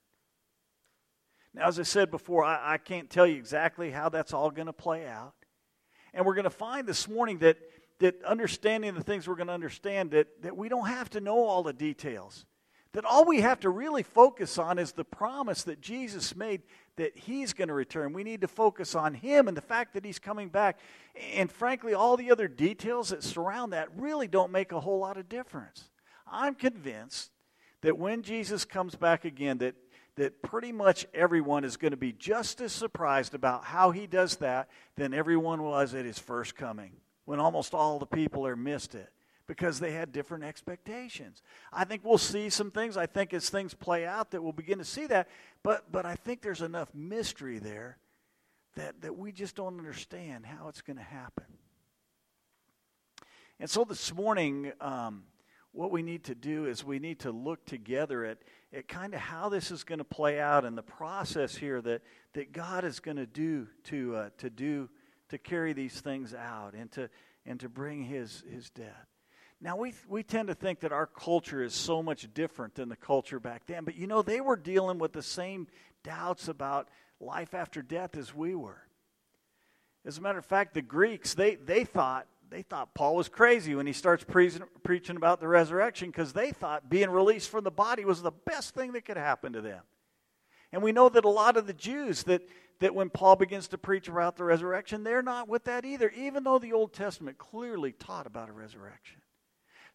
Now, 1.54 1.68
as 1.68 1.80
I 1.80 1.84
said 1.84 2.12
before, 2.12 2.44
I, 2.44 2.74
I 2.74 2.78
can't 2.78 3.10
tell 3.10 3.26
you 3.26 3.38
exactly 3.38 3.92
how 3.92 4.10
that's 4.10 4.34
all 4.34 4.52
going 4.52 4.68
to 4.68 4.74
play 4.74 5.08
out. 5.08 5.36
And 6.14 6.26
we're 6.26 6.36
going 6.36 6.44
to 6.44 6.50
find 6.50 6.86
this 6.86 7.08
morning 7.08 7.38
that 7.40 7.58
that 8.00 8.24
understanding 8.24 8.94
the 8.94 9.04
things 9.04 9.28
we're 9.28 9.36
going 9.36 9.48
to 9.48 9.54
understand, 9.54 10.12
that, 10.12 10.42
that 10.44 10.56
we 10.56 10.70
don't 10.70 10.88
have 10.88 11.10
to 11.12 11.22
know 11.22 11.46
all 11.46 11.64
the 11.64 11.74
details. 11.74 12.46
That 12.94 13.06
all 13.06 13.26
we 13.26 13.42
have 13.42 13.60
to 13.62 13.70
really 13.70 14.04
focus 14.04 14.58
on 14.58 14.80
is 14.80 14.92
the 14.92 15.04
promise 15.04 15.64
that 15.64 15.82
Jesus 15.82 16.36
made 16.36 16.62
that 16.96 17.18
He's 17.18 17.54
going 17.54 17.68
to 17.68 17.74
return. 17.74 18.14
We 18.14 18.24
need 18.24 18.42
to 18.42 18.48
focus 18.48 18.96
on 18.96 19.14
Him 19.14 19.48
and 19.48 19.58
the 19.58 19.62
fact 19.62 19.94
that 19.94 20.06
He's 20.06 20.20
coming 20.20 20.50
back. 20.50 20.80
And 21.34 21.52
frankly, 21.52 21.94
all 21.94 22.18
the 22.18 22.32
other 22.32 22.48
details 22.48 23.10
that 23.10 23.24
surround 23.24 23.74
that 23.74 23.90
really 23.98 24.28
don't 24.28 24.52
make 24.52 24.72
a 24.72 24.80
whole 24.80 25.00
lot 25.00 25.18
of 25.18 25.30
difference. 25.30 25.90
I'm 26.26 26.56
convinced 26.56 27.32
that 27.82 27.98
when 27.98 28.22
Jesus 28.24 28.66
comes 28.66 28.96
back 28.96 29.26
again, 29.26 29.60
that 29.60 29.76
that 30.16 30.42
pretty 30.42 30.72
much 30.72 31.06
everyone 31.14 31.64
is 31.64 31.78
going 31.78 31.92
to 31.92 31.98
be 31.98 32.12
just 32.12 32.60
as 32.60 32.72
surprised 32.72 33.36
about 33.36 33.64
how 33.64 33.92
he 33.92 34.08
does 34.08 34.38
that 34.38 34.68
than 34.96 35.14
everyone 35.14 35.62
was 35.62 35.94
at 35.94 36.06
his 36.06 36.18
first 36.18 36.56
coming 36.56 36.92
when 37.28 37.42
almost 37.42 37.74
all 37.74 38.00
the 38.00 38.06
people 38.06 38.48
are 38.48 38.56
missed 38.56 38.96
it 38.96 39.10
because 39.48 39.82
they 39.82 39.92
had 39.92 40.14
different 40.14 40.46
expectations. 40.46 41.44
I 41.74 41.84
think 41.84 42.06
we'll 42.06 42.18
see 42.18 42.50
some 42.50 42.72
things. 42.72 42.96
I 42.96 43.06
think 43.06 43.34
as 43.34 43.50
things 43.50 43.74
play 43.74 44.06
out 44.06 44.32
that 44.32 44.42
we'll 44.42 44.54
begin 44.54 44.78
to 44.78 44.86
see 44.86 45.08
that. 45.08 45.28
But 45.62 45.92
but 45.92 46.06
I 46.06 46.16
think 46.16 46.42
there's 46.42 46.62
enough 46.62 46.88
mystery 46.96 47.60
there 47.60 47.98
that, 48.76 49.02
that 49.02 49.18
we 49.18 49.34
just 49.34 49.58
don't 49.58 49.78
understand 49.78 50.46
how 50.46 50.70
it's 50.70 50.82
going 50.82 50.98
to 50.98 51.04
happen. 51.04 51.44
And 53.60 53.70
so 53.70 53.84
this 53.84 54.14
morning, 54.14 54.72
um, 54.80 55.24
what 55.74 55.92
we 55.92 56.04
need 56.04 56.24
to 56.26 56.36
do 56.36 56.66
is 56.66 56.86
we 56.86 57.00
need 57.00 57.20
to 57.20 57.32
look 57.32 57.66
together 57.66 58.24
at, 58.24 58.38
at 58.72 58.88
kind 58.88 59.14
of 59.14 59.20
how 59.20 59.50
this 59.50 59.70
is 59.70 59.84
going 59.84 60.00
to 60.00 60.06
play 60.06 60.40
out 60.40 60.64
and 60.64 60.78
the 60.78 60.84
process 60.84 61.58
here 61.58 61.82
that, 61.82 62.04
that 62.34 62.54
God 62.54 62.86
is 62.86 63.02
going 63.02 63.18
to 63.18 63.26
do 63.26 63.68
to, 63.86 64.16
uh, 64.16 64.30
to 64.38 64.50
do 64.50 64.88
to 65.30 65.38
carry 65.38 65.74
these 65.74 66.00
things 66.00 66.34
out 66.34 66.74
and 66.74 66.92
to, 66.94 67.10
and 67.46 67.60
to 67.60 67.70
bring 67.70 68.04
his, 68.04 68.44
his 68.50 68.70
death. 68.70 69.08
Now, 69.60 69.76
we, 69.76 69.94
we 70.08 70.22
tend 70.22 70.50
to 70.50 70.54
think 70.54 70.82
that 70.82 70.92
our 70.92 71.08
culture 71.08 71.64
is 71.64 71.74
so 71.74 72.04
much 72.04 72.32
different 72.34 72.76
than 72.76 72.90
the 72.90 72.96
culture 72.96 73.40
back 73.40 73.66
then, 73.66 73.86
but 73.86 73.96
you 73.96 74.06
know, 74.06 74.22
they 74.22 74.40
were 74.40 74.56
dealing 74.56 75.00
with 75.00 75.14
the 75.14 75.24
same 75.24 75.68
doubts 76.04 76.48
about 76.48 76.90
life 77.20 77.54
after 77.56 77.82
death 77.82 78.16
as 78.16 78.36
we 78.36 78.54
were. 78.54 78.84
As 80.06 80.18
a 80.18 80.22
matter 80.22 80.38
of 80.38 80.46
fact, 80.46 80.74
the 80.74 80.82
Greeks, 80.82 81.34
they, 81.34 81.56
they 81.56 81.84
thought 81.84 82.28
they 82.50 82.62
thought 82.62 82.94
Paul 82.94 83.16
was 83.16 83.28
crazy 83.28 83.76
when 83.76 83.88
he 83.88 83.94
starts 83.94 84.24
pre- 84.24 84.52
preaching 84.84 85.18
about 85.18 85.42
the 85.42 85.50
resurrection 85.50 86.10
because 86.10 86.32
they 86.32 86.52
thought 86.52 86.90
being 86.90 87.10
released 87.10 87.50
from 87.50 87.66
the 87.66 87.72
body 87.72 88.06
was 88.06 88.22
the 88.22 88.32
best 88.32 88.74
thing 88.74 88.94
that 88.94 89.04
could 89.04 89.18
happen 89.18 89.52
to 89.52 89.62
them. 89.62 89.82
And 90.72 90.82
we 90.82 90.92
know 90.92 91.10
that 91.10 91.26
a 91.26 91.30
lot 91.30 91.58
of 91.58 91.68
the 91.68 91.74
Jews 91.74 92.24
that 92.24 92.48
that 92.80 92.94
when 92.94 93.10
Paul 93.10 93.36
begins 93.36 93.68
to 93.70 93.78
preach 93.78 94.08
about 94.08 94.38
the 94.38 94.44
resurrection, 94.44 95.04
they're 95.04 95.22
not 95.22 95.48
with 95.48 95.64
that 95.66 95.86
either, 95.86 96.10
even 96.10 96.44
though 96.44 96.60
the 96.60 96.74
Old 96.74 96.94
Testament 96.94 97.38
clearly 97.38 97.92
taught 97.92 98.28
about 98.28 98.50
a 98.50 98.54
resurrection. 98.54 99.22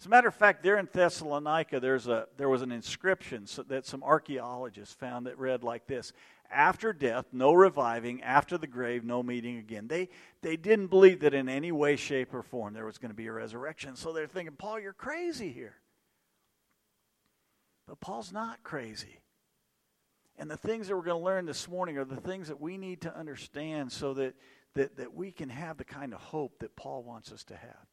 As 0.00 0.06
a 0.06 0.08
matter 0.08 0.26
of 0.26 0.34
fact, 0.34 0.64
there 0.64 0.78
in 0.78 0.88
Thessalonica, 0.92 1.78
there's 1.78 2.08
a, 2.08 2.26
there 2.36 2.48
was 2.48 2.62
an 2.62 2.72
inscription 2.72 3.46
that 3.68 3.86
some 3.86 4.02
archaeologists 4.02 4.94
found 4.94 5.26
that 5.26 5.38
read 5.38 5.62
like 5.62 5.86
this 5.86 6.12
After 6.50 6.92
death, 6.92 7.26
no 7.32 7.52
reviving. 7.52 8.20
After 8.20 8.58
the 8.58 8.66
grave, 8.66 9.04
no 9.04 9.22
meeting 9.22 9.58
again. 9.58 9.86
They, 9.86 10.08
they 10.40 10.56
didn't 10.56 10.88
believe 10.88 11.20
that 11.20 11.34
in 11.34 11.48
any 11.48 11.70
way, 11.70 11.94
shape, 11.94 12.34
or 12.34 12.42
form 12.42 12.74
there 12.74 12.84
was 12.84 12.98
going 12.98 13.12
to 13.12 13.16
be 13.16 13.28
a 13.28 13.32
resurrection. 13.32 13.94
So 13.94 14.12
they're 14.12 14.26
thinking, 14.26 14.56
Paul, 14.56 14.80
you're 14.80 14.92
crazy 14.92 15.52
here. 15.52 15.76
But 17.86 18.00
Paul's 18.00 18.32
not 18.32 18.64
crazy. 18.64 19.21
And 20.38 20.50
the 20.50 20.56
things 20.56 20.88
that 20.88 20.96
we're 20.96 21.02
going 21.02 21.20
to 21.20 21.24
learn 21.24 21.46
this 21.46 21.68
morning 21.68 21.98
are 21.98 22.04
the 22.04 22.16
things 22.16 22.48
that 22.48 22.60
we 22.60 22.78
need 22.78 23.02
to 23.02 23.16
understand 23.16 23.92
so 23.92 24.14
that, 24.14 24.34
that, 24.74 24.96
that 24.96 25.14
we 25.14 25.30
can 25.30 25.48
have 25.48 25.76
the 25.76 25.84
kind 25.84 26.12
of 26.14 26.20
hope 26.20 26.58
that 26.60 26.74
Paul 26.74 27.02
wants 27.02 27.32
us 27.32 27.44
to 27.44 27.56
have. 27.56 27.86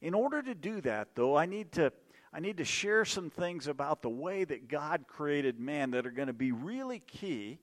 In 0.00 0.14
order 0.14 0.42
to 0.42 0.54
do 0.54 0.80
that, 0.82 1.14
though, 1.14 1.36
I 1.36 1.46
need 1.46 1.72
to 1.72 1.92
I 2.32 2.40
need 2.40 2.58
to 2.58 2.66
share 2.66 3.06
some 3.06 3.30
things 3.30 3.66
about 3.66 4.02
the 4.02 4.10
way 4.10 4.44
that 4.44 4.68
God 4.68 5.06
created 5.08 5.58
man 5.58 5.92
that 5.92 6.06
are 6.06 6.10
going 6.10 6.26
to 6.26 6.34
be 6.34 6.52
really 6.52 6.98
key 6.98 7.58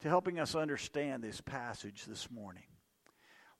to 0.00 0.08
helping 0.08 0.40
us 0.40 0.54
understand 0.54 1.22
this 1.22 1.42
passage 1.42 2.06
this 2.06 2.30
morning. 2.30 2.62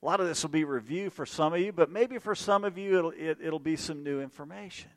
A 0.01 0.05
lot 0.05 0.19
of 0.19 0.27
this 0.27 0.41
will 0.41 0.49
be 0.49 0.63
review 0.63 1.11
for 1.11 1.25
some 1.25 1.53
of 1.53 1.59
you, 1.59 1.71
but 1.71 1.91
maybe 1.91 2.17
for 2.17 2.33
some 2.33 2.63
of 2.63 2.79
you 2.79 2.97
it'll, 2.97 3.11
it, 3.11 3.37
will 3.37 3.45
it 3.45 3.51
will 3.51 3.59
be 3.59 3.75
some 3.75 4.03
new 4.03 4.21
information. 4.21 4.89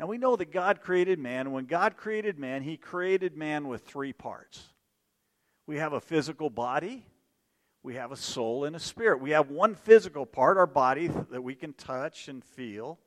Now 0.00 0.06
we 0.06 0.16
know 0.16 0.34
that 0.34 0.50
God 0.50 0.80
created 0.80 1.18
man. 1.18 1.52
When 1.52 1.66
God 1.66 1.98
created 1.98 2.38
man, 2.38 2.62
he 2.62 2.78
created 2.78 3.36
man 3.36 3.68
with 3.68 3.82
three 3.84 4.14
parts. 4.14 4.70
We 5.66 5.76
have 5.76 5.92
a 5.92 6.00
physical 6.00 6.48
body, 6.48 7.04
we 7.82 7.96
have 7.96 8.10
a 8.10 8.16
soul 8.16 8.64
and 8.64 8.74
a 8.74 8.80
spirit. 8.80 9.20
We 9.20 9.30
have 9.30 9.50
one 9.50 9.74
physical 9.74 10.24
part, 10.24 10.56
our 10.56 10.66
body, 10.66 11.08
that 11.08 11.42
we 11.42 11.54
can 11.54 11.74
touch 11.74 12.28
and 12.28 12.42
feel, 12.42 12.98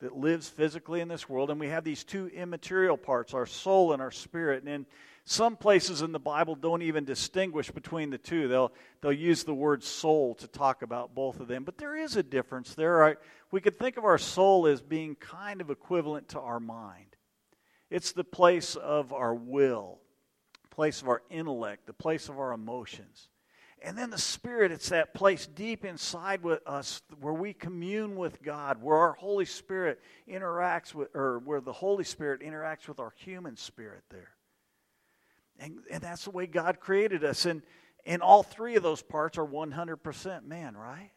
that 0.00 0.14
lives 0.14 0.50
physically 0.50 1.00
in 1.00 1.08
this 1.08 1.30
world. 1.30 1.50
And 1.50 1.58
we 1.58 1.68
have 1.68 1.82
these 1.82 2.04
two 2.04 2.26
immaterial 2.28 2.98
parts, 2.98 3.32
our 3.32 3.46
soul 3.46 3.94
and 3.94 4.02
our 4.02 4.10
spirit. 4.10 4.64
And 4.64 4.84
some 5.28 5.56
places 5.56 6.02
in 6.02 6.12
the 6.12 6.20
Bible 6.20 6.54
don't 6.54 6.82
even 6.82 7.04
distinguish 7.04 7.68
between 7.72 8.10
the 8.10 8.18
two. 8.18 8.46
They'll, 8.46 8.72
they'll 9.00 9.12
use 9.12 9.42
the 9.42 9.52
word 9.52 9.82
soul 9.82 10.36
to 10.36 10.46
talk 10.46 10.82
about 10.82 11.16
both 11.16 11.40
of 11.40 11.48
them. 11.48 11.64
But 11.64 11.78
there 11.78 11.96
is 11.96 12.14
a 12.14 12.22
difference. 12.22 12.76
There 12.76 13.02
are, 13.02 13.18
we 13.50 13.60
could 13.60 13.76
think 13.76 13.96
of 13.96 14.04
our 14.04 14.18
soul 14.18 14.68
as 14.68 14.80
being 14.80 15.16
kind 15.16 15.60
of 15.60 15.68
equivalent 15.68 16.28
to 16.28 16.40
our 16.40 16.60
mind. 16.60 17.16
It's 17.90 18.12
the 18.12 18.22
place 18.22 18.76
of 18.76 19.12
our 19.12 19.34
will, 19.34 19.98
place 20.70 21.02
of 21.02 21.08
our 21.08 21.22
intellect, 21.28 21.88
the 21.88 21.92
place 21.92 22.28
of 22.28 22.38
our 22.38 22.52
emotions. 22.52 23.28
And 23.82 23.98
then 23.98 24.10
the 24.10 24.18
Spirit, 24.18 24.70
it's 24.70 24.90
that 24.90 25.12
place 25.12 25.48
deep 25.48 25.84
inside 25.84 26.44
with 26.44 26.60
us 26.68 27.02
where 27.20 27.34
we 27.34 27.52
commune 27.52 28.14
with 28.14 28.44
God, 28.44 28.80
where 28.80 28.96
our 28.96 29.14
Holy 29.14 29.44
Spirit 29.44 30.00
interacts 30.30 30.94
with, 30.94 31.08
or 31.16 31.40
where 31.40 31.60
the 31.60 31.72
Holy 31.72 32.04
Spirit 32.04 32.42
interacts 32.42 32.86
with 32.86 33.00
our 33.00 33.12
human 33.16 33.56
spirit 33.56 34.04
there. 34.08 34.35
And, 35.58 35.78
and 35.90 36.02
that's 36.02 36.24
the 36.24 36.30
way 36.30 36.46
God 36.46 36.80
created 36.80 37.24
us. 37.24 37.46
And, 37.46 37.62
and 38.04 38.22
all 38.22 38.42
three 38.42 38.76
of 38.76 38.82
those 38.82 39.02
parts 39.02 39.38
are 39.38 39.46
100% 39.46 40.44
man, 40.44 40.76
right? 40.76 41.10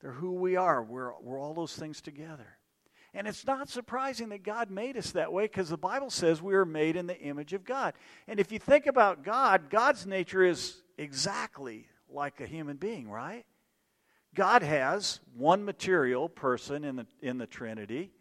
They're 0.00 0.12
who 0.12 0.32
we 0.32 0.56
are. 0.56 0.82
We're, 0.82 1.12
we're 1.20 1.40
all 1.40 1.54
those 1.54 1.74
things 1.74 2.00
together. 2.00 2.58
And 3.14 3.26
it's 3.26 3.46
not 3.46 3.70
surprising 3.70 4.28
that 4.28 4.42
God 4.42 4.70
made 4.70 4.96
us 4.96 5.12
that 5.12 5.32
way 5.32 5.44
because 5.44 5.70
the 5.70 5.78
Bible 5.78 6.10
says 6.10 6.42
we 6.42 6.54
are 6.54 6.66
made 6.66 6.96
in 6.96 7.06
the 7.06 7.18
image 7.18 7.54
of 7.54 7.64
God. 7.64 7.94
And 8.28 8.38
if 8.38 8.52
you 8.52 8.58
think 8.58 8.86
about 8.86 9.24
God, 9.24 9.70
God's 9.70 10.06
nature 10.06 10.44
is 10.44 10.82
exactly 10.98 11.86
like 12.10 12.40
a 12.40 12.46
human 12.46 12.76
being, 12.76 13.08
right? 13.08 13.46
God 14.34 14.62
has 14.62 15.20
one 15.34 15.64
material 15.64 16.28
person 16.28 16.84
in 16.84 16.96
the, 16.96 17.06
in 17.22 17.38
the 17.38 17.46
Trinity, 17.46 18.12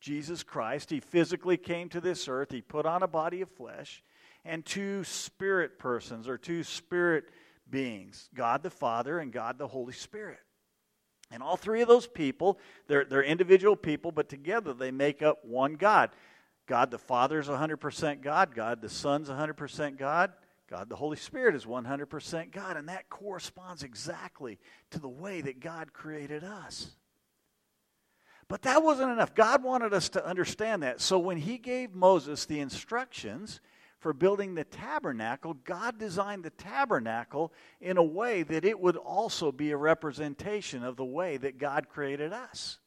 Jesus 0.00 0.42
Christ. 0.42 0.90
He 0.90 0.98
physically 0.98 1.56
came 1.56 1.88
to 1.90 2.00
this 2.00 2.26
earth, 2.26 2.50
he 2.50 2.60
put 2.60 2.86
on 2.86 3.04
a 3.04 3.08
body 3.08 3.40
of 3.42 3.50
flesh, 3.50 4.02
and 4.44 4.64
two 4.64 5.04
spirit 5.04 5.78
persons 5.78 6.28
or 6.28 6.38
two 6.38 6.62
spirit 6.62 7.24
beings 7.70 8.28
God 8.34 8.62
the 8.62 8.70
Father 8.70 9.18
and 9.18 9.32
God 9.32 9.58
the 9.58 9.68
Holy 9.68 9.92
Spirit. 9.92 10.38
And 11.30 11.42
all 11.42 11.56
three 11.56 11.80
of 11.80 11.88
those 11.88 12.08
people, 12.08 12.58
they're, 12.88 13.04
they're 13.04 13.22
individual 13.22 13.76
people, 13.76 14.10
but 14.10 14.28
together 14.28 14.74
they 14.74 14.90
make 14.90 15.22
up 15.22 15.44
one 15.44 15.74
God. 15.74 16.10
God 16.66 16.90
the 16.90 16.98
Father 16.98 17.38
is 17.38 17.46
100% 17.46 18.20
God, 18.22 18.54
God 18.54 18.80
the 18.80 18.88
Son's 18.88 19.28
100% 19.28 19.96
God, 19.96 20.32
God 20.68 20.88
the 20.88 20.96
Holy 20.96 21.16
Spirit 21.16 21.54
is 21.54 21.64
100% 21.66 22.52
God, 22.52 22.76
and 22.76 22.88
that 22.88 23.08
corresponds 23.08 23.82
exactly 23.82 24.58
to 24.90 24.98
the 24.98 25.08
way 25.08 25.40
that 25.40 25.60
God 25.60 25.92
created 25.92 26.44
us. 26.44 26.90
But 28.48 28.62
that 28.62 28.82
wasn't 28.82 29.12
enough. 29.12 29.34
God 29.34 29.62
wanted 29.62 29.94
us 29.94 30.08
to 30.10 30.26
understand 30.26 30.82
that. 30.82 31.00
So 31.00 31.20
when 31.20 31.36
He 31.38 31.58
gave 31.58 31.94
Moses 31.94 32.46
the 32.46 32.58
instructions 32.58 33.60
for 34.00 34.14
building 34.14 34.54
the 34.54 34.64
tabernacle, 34.64 35.54
God 35.54 35.98
designed 35.98 36.42
the 36.42 36.50
tabernacle 36.50 37.52
in 37.80 37.98
a 37.98 38.02
way 38.02 38.42
that 38.42 38.64
it 38.64 38.80
would 38.80 38.96
also 38.96 39.52
be 39.52 39.70
a 39.70 39.76
representation 39.76 40.82
of 40.82 40.96
the 40.96 41.04
way 41.04 41.36
that 41.36 41.58
God 41.58 41.88
created 41.88 42.32
us. 42.32 42.78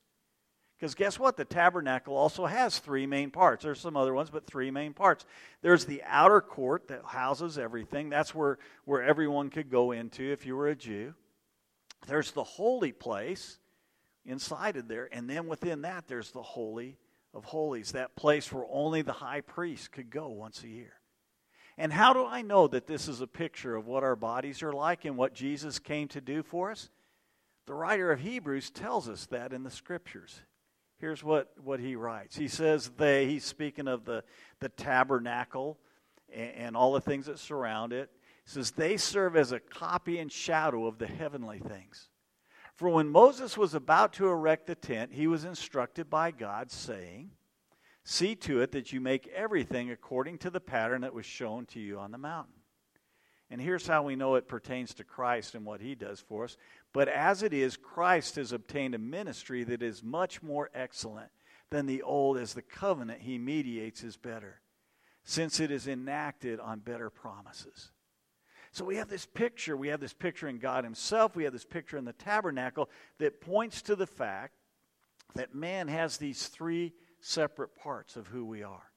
Because 0.76 0.96
guess 0.96 1.20
what? 1.20 1.38
The 1.38 1.46
tabernacle 1.46 2.18
also 2.18 2.46
has 2.46 2.80
three 2.80 3.06
main 3.06 3.30
parts. 3.30 3.64
There's 3.64 3.80
some 3.80 3.96
other 3.96 4.14
ones, 4.14 4.32
but 4.32 4.48
three 4.48 4.72
main 4.72 4.94
parts. 4.94 5.26
There's 5.62 5.86
the 5.86 6.02
outer 6.06 6.42
court 6.42 6.88
that 6.88 7.06
houses 7.06 7.58
everything. 7.58 8.10
That's 8.10 8.34
where, 8.34 8.58
where 8.84 9.04
everyone 9.04 9.50
could 9.50 9.70
go 9.70 9.92
into 9.92 10.24
if 10.24 10.46
you 10.46 10.58
were 10.58 10.68
a 10.68 10.76
Jew. 10.76 11.14
There's 12.08 12.32
the 12.32 12.44
holy 12.44 12.92
place 12.92 13.60
inside 14.26 14.78
of 14.78 14.88
there. 14.88 15.08
And 15.12 15.30
then 15.30 15.48
within 15.48 15.84
that, 15.84 16.08
there's 16.08 16.32
the 16.32 16.42
Holy 16.42 16.98
of 17.34 17.46
Holies, 17.46 17.92
that 17.92 18.16
place 18.16 18.52
where 18.52 18.66
only 18.70 19.04
the 19.04 19.14
high 19.14 19.42
priest 19.42 19.92
could 19.92 20.10
go 20.10 20.30
once 20.30 20.64
a 20.64 20.68
year. 20.68 20.94
And 21.78 21.92
how 21.92 22.14
do 22.14 22.26
I 22.26 22.42
know 22.42 22.68
that 22.68 22.88
this 22.88 23.08
is 23.08 23.22
a 23.22 23.28
picture 23.28 23.76
of 23.76 23.88
what 23.88 24.04
our 24.04 24.16
bodies 24.16 24.62
are 24.62 24.74
like 24.74 25.06
and 25.06 25.18
what 25.18 25.34
Jesus 25.34 25.80
came 25.80 26.08
to 26.10 26.22
do 26.22 26.44
for 26.44 26.72
us? 26.72 26.90
The 27.66 27.74
writer 27.74 28.12
of 28.12 28.20
Hebrews 28.20 28.70
tells 28.70 29.10
us 29.10 29.26
that 29.28 29.54
in 29.54 29.64
the 29.64 29.72
scriptures. 29.72 30.42
Here's 30.98 31.24
what, 31.24 31.52
what 31.64 31.80
he 31.80 31.96
writes. 31.96 32.36
He 32.36 32.48
says 32.48 32.92
they, 32.98 33.26
he's 33.28 33.44
speaking 33.44 33.88
of 33.88 34.06
the, 34.06 34.24
the 34.60 34.70
tabernacle 34.70 35.80
and, 36.34 36.52
and 36.52 36.78
all 36.78 36.94
the 36.94 37.02
things 37.02 37.26
that 37.26 37.40
surround 37.40 37.92
it. 37.92 38.10
He 38.46 38.52
says 38.52 38.72
they 38.72 38.98
serve 38.98 39.36
as 39.36 39.52
a 39.52 39.60
copy 39.60 40.20
and 40.20 40.32
shadow 40.32 40.86
of 40.86 41.00
the 41.00 41.08
heavenly 41.08 41.60
things. 41.60 42.10
For 42.76 42.90
when 42.90 43.10
Moses 43.10 43.58
was 43.58 43.74
about 43.74 44.14
to 44.14 44.28
erect 44.28 44.68
the 44.68 44.76
tent, 44.76 45.14
he 45.14 45.28
was 45.28 45.46
instructed 45.46 46.10
by 46.10 46.32
God, 46.32 46.72
saying, 46.72 47.32
See 48.04 48.36
to 48.36 48.62
it 48.62 48.72
that 48.74 48.92
you 48.92 49.00
make 49.00 49.28
everything 49.28 49.90
according 49.90 50.40
to 50.40 50.50
the 50.50 50.60
pattern 50.60 51.02
that 51.02 51.14
was 51.14 51.26
shown 51.26 51.66
to 51.68 51.80
you 51.80 52.00
on 52.00 52.12
the 52.12 52.18
mountain. 52.18 52.54
And 53.50 53.62
here's 53.62 53.88
how 53.88 54.04
we 54.04 54.16
know 54.16 54.36
it 54.36 54.48
pertains 54.48 54.94
to 54.96 55.04
Christ 55.04 55.54
and 55.54 55.66
what 55.66 55.80
he 55.80 55.96
does 55.96 56.20
for 56.20 56.46
us. 56.46 56.58
But 56.92 57.08
as 57.08 57.44
it 57.44 57.54
is, 57.54 57.78
Christ 57.78 58.36
has 58.36 58.52
obtained 58.52 58.96
a 58.96 59.00
ministry 59.00 59.64
that 59.66 59.84
is 59.84 60.04
much 60.04 60.42
more 60.42 60.70
excellent 60.74 61.30
than 61.70 61.86
the 61.86 62.02
old, 62.02 62.38
as 62.38 62.54
the 62.54 62.62
covenant 62.62 63.22
he 63.22 63.38
mediates 63.38 64.04
is 64.04 64.18
better, 64.18 64.62
since 65.24 65.60
it 65.60 65.72
is 65.72 65.88
enacted 65.88 66.60
on 66.60 66.80
better 66.80 67.10
promises. 67.10 67.92
So 68.72 68.86
we 68.86 68.96
have 68.96 69.08
this 69.08 69.28
picture. 69.28 69.78
We 69.78 69.90
have 69.90 70.00
this 70.00 70.14
picture 70.14 70.48
in 70.48 70.58
God 70.58 70.84
Himself. 70.84 71.36
We 71.36 71.44
have 71.44 71.54
this 71.54 71.64
picture 71.64 71.98
in 71.98 72.06
the 72.06 72.14
tabernacle 72.14 72.90
that 73.20 73.40
points 73.40 73.84
to 73.84 73.96
the 73.96 74.08
fact 74.08 74.56
that 75.36 75.54
man 75.54 75.88
has 75.88 76.18
these 76.18 76.48
three 76.48 76.94
separate 77.24 77.76
parts 77.76 78.16
of 78.18 78.28
who 78.28 78.46
we 78.46 78.64
are. 78.64 78.92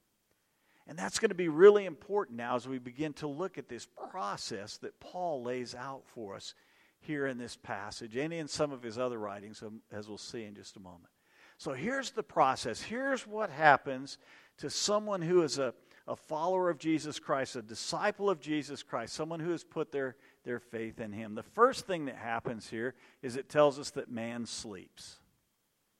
And 0.85 0.97
that's 0.97 1.19
going 1.19 1.29
to 1.29 1.35
be 1.35 1.49
really 1.49 1.85
important 1.85 2.37
now 2.37 2.55
as 2.55 2.67
we 2.67 2.77
begin 2.77 3.13
to 3.13 3.27
look 3.27 3.57
at 3.57 3.67
this 3.67 3.87
process 4.11 4.77
that 4.77 4.99
Paul 4.99 5.43
lays 5.43 5.73
out 5.73 6.03
for 6.05 6.35
us 6.35 6.53
here 6.99 7.27
in 7.27 7.37
this 7.37 7.55
passage 7.55 8.15
and 8.15 8.33
in 8.33 8.47
some 8.47 8.71
of 8.71 8.83
his 8.83 8.97
other 8.97 9.17
writings, 9.17 9.61
um, 9.61 9.81
as 9.91 10.07
we'll 10.07 10.17
see 10.17 10.43
in 10.43 10.55
just 10.55 10.77
a 10.77 10.79
moment. 10.79 11.09
So 11.57 11.73
here's 11.73 12.11
the 12.11 12.23
process. 12.23 12.81
Here's 12.81 13.25
what 13.25 13.49
happens 13.49 14.17
to 14.59 14.69
someone 14.69 15.21
who 15.21 15.41
is 15.41 15.57
a, 15.57 15.73
a 16.07 16.15
follower 16.15 16.69
of 16.69 16.77
Jesus 16.77 17.19
Christ, 17.19 17.55
a 17.55 17.61
disciple 17.61 18.29
of 18.29 18.39
Jesus 18.39 18.83
Christ, 18.83 19.13
someone 19.13 19.39
who 19.39 19.51
has 19.51 19.63
put 19.63 19.91
their, 19.91 20.15
their 20.43 20.59
faith 20.59 20.99
in 20.99 21.11
him. 21.11 21.35
The 21.35 21.43
first 21.43 21.87
thing 21.87 22.05
that 22.05 22.15
happens 22.15 22.69
here 22.69 22.93
is 23.21 23.35
it 23.35 23.49
tells 23.49 23.79
us 23.79 23.89
that 23.91 24.09
man 24.09 24.45
sleeps. 24.45 25.17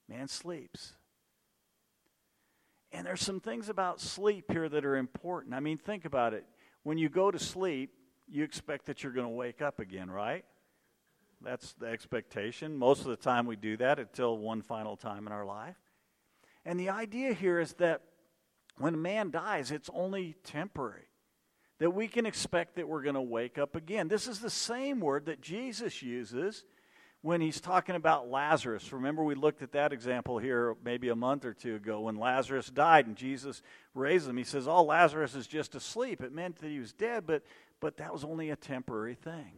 Man 0.07 0.27
sleeps. 0.27 0.93
And 2.91 3.05
there's 3.05 3.21
some 3.21 3.39
things 3.39 3.69
about 3.69 3.99
sleep 3.99 4.51
here 4.51 4.69
that 4.69 4.85
are 4.85 4.95
important. 4.95 5.53
I 5.53 5.59
mean, 5.59 5.77
think 5.77 6.05
about 6.05 6.33
it. 6.33 6.45
When 6.83 6.97
you 6.97 7.09
go 7.09 7.31
to 7.31 7.39
sleep, 7.39 7.91
you 8.29 8.43
expect 8.43 8.85
that 8.85 9.03
you're 9.03 9.13
going 9.13 9.27
to 9.27 9.33
wake 9.33 9.61
up 9.61 9.79
again, 9.79 10.09
right? 10.09 10.45
That's 11.41 11.73
the 11.73 11.87
expectation. 11.87 12.77
Most 12.77 13.01
of 13.01 13.07
the 13.07 13.17
time 13.17 13.45
we 13.45 13.55
do 13.55 13.77
that 13.77 13.99
until 13.99 14.37
one 14.37 14.61
final 14.61 14.95
time 14.95 15.27
in 15.27 15.33
our 15.33 15.45
life. 15.45 15.75
And 16.65 16.79
the 16.79 16.89
idea 16.89 17.33
here 17.33 17.59
is 17.59 17.73
that 17.73 18.01
when 18.77 18.93
a 18.93 18.97
man 18.97 19.31
dies, 19.31 19.71
it's 19.71 19.89
only 19.93 20.35
temporary. 20.43 21.07
That 21.79 21.91
we 21.91 22.07
can 22.07 22.25
expect 22.25 22.75
that 22.75 22.87
we're 22.87 23.03
going 23.03 23.15
to 23.15 23.21
wake 23.21 23.57
up 23.57 23.75
again. 23.75 24.07
This 24.07 24.27
is 24.27 24.39
the 24.39 24.49
same 24.49 24.99
word 24.99 25.27
that 25.27 25.41
Jesus 25.41 26.01
uses 26.01 26.63
when 27.21 27.41
he's 27.41 27.59
talking 27.59 27.95
about 27.95 28.29
Lazarus. 28.29 28.93
Remember, 28.93 29.23
we 29.23 29.35
looked 29.35 29.61
at 29.61 29.71
that 29.71 29.91
example 29.91 30.37
here 30.37 30.75
maybe 30.83 31.09
a 31.09 31.15
month 31.15 31.45
or 31.45 31.53
two 31.53 31.75
ago 31.75 32.01
when 32.01 32.15
Lazarus 32.15 32.69
died 32.69 33.07
and 33.07 33.15
Jesus 33.15 33.61
raised 33.93 34.27
him. 34.27 34.37
He 34.37 34.43
says, 34.43 34.67
Oh, 34.67 34.83
Lazarus 34.83 35.35
is 35.35 35.47
just 35.47 35.75
asleep. 35.75 36.21
It 36.21 36.31
meant 36.31 36.57
that 36.57 36.69
he 36.69 36.79
was 36.79 36.93
dead, 36.93 37.25
but, 37.25 37.43
but 37.79 37.97
that 37.97 38.13
was 38.13 38.23
only 38.23 38.49
a 38.49 38.55
temporary 38.55 39.15
thing. 39.15 39.51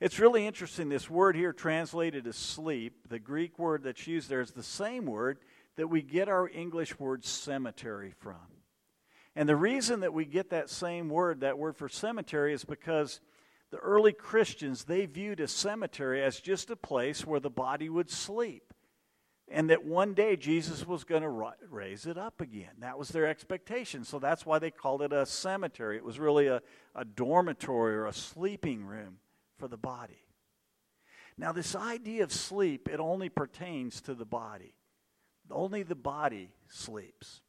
It's 0.00 0.18
really 0.18 0.46
interesting. 0.46 0.88
This 0.88 1.08
word 1.08 1.36
here, 1.36 1.52
translated 1.52 2.26
as 2.26 2.36
sleep, 2.36 3.08
the 3.08 3.18
Greek 3.18 3.58
word 3.58 3.82
that's 3.82 4.06
used 4.06 4.28
there 4.28 4.42
is 4.42 4.50
the 4.50 4.62
same 4.62 5.06
word 5.06 5.38
that 5.76 5.88
we 5.88 6.02
get 6.02 6.28
our 6.28 6.48
English 6.48 6.98
word 6.98 7.24
cemetery 7.24 8.12
from. 8.18 8.36
And 9.34 9.48
the 9.48 9.56
reason 9.56 10.00
that 10.00 10.12
we 10.12 10.24
get 10.24 10.50
that 10.50 10.70
same 10.70 11.08
word, 11.08 11.40
that 11.40 11.58
word 11.58 11.76
for 11.76 11.88
cemetery, 11.88 12.52
is 12.52 12.64
because 12.64 13.20
the 13.70 13.78
early 13.78 14.12
Christians, 14.12 14.84
they 14.84 15.06
viewed 15.06 15.40
a 15.40 15.48
cemetery 15.48 16.22
as 16.22 16.40
just 16.40 16.70
a 16.70 16.76
place 16.76 17.26
where 17.26 17.40
the 17.40 17.50
body 17.50 17.88
would 17.88 18.10
sleep. 18.10 18.72
And 19.48 19.70
that 19.70 19.84
one 19.84 20.14
day 20.14 20.34
Jesus 20.36 20.86
was 20.86 21.04
going 21.04 21.22
to 21.22 21.52
raise 21.70 22.06
it 22.06 22.18
up 22.18 22.40
again. 22.40 22.72
That 22.80 22.98
was 22.98 23.10
their 23.10 23.26
expectation. 23.26 24.04
So 24.04 24.18
that's 24.18 24.44
why 24.44 24.58
they 24.58 24.72
called 24.72 25.02
it 25.02 25.12
a 25.12 25.24
cemetery. 25.24 25.96
It 25.96 26.04
was 26.04 26.18
really 26.18 26.48
a, 26.48 26.62
a 26.96 27.04
dormitory 27.04 27.94
or 27.94 28.06
a 28.06 28.12
sleeping 28.12 28.84
room 28.84 29.18
for 29.56 29.68
the 29.68 29.76
body. 29.76 30.26
Now, 31.38 31.52
this 31.52 31.76
idea 31.76 32.24
of 32.24 32.32
sleep, 32.32 32.88
it 32.88 32.98
only 32.98 33.28
pertains 33.28 34.00
to 34.02 34.14
the 34.14 34.24
body. 34.24 34.74
Only 35.50 35.82
the 35.84 35.94
body 35.94 36.50
sleeps. 36.68 37.42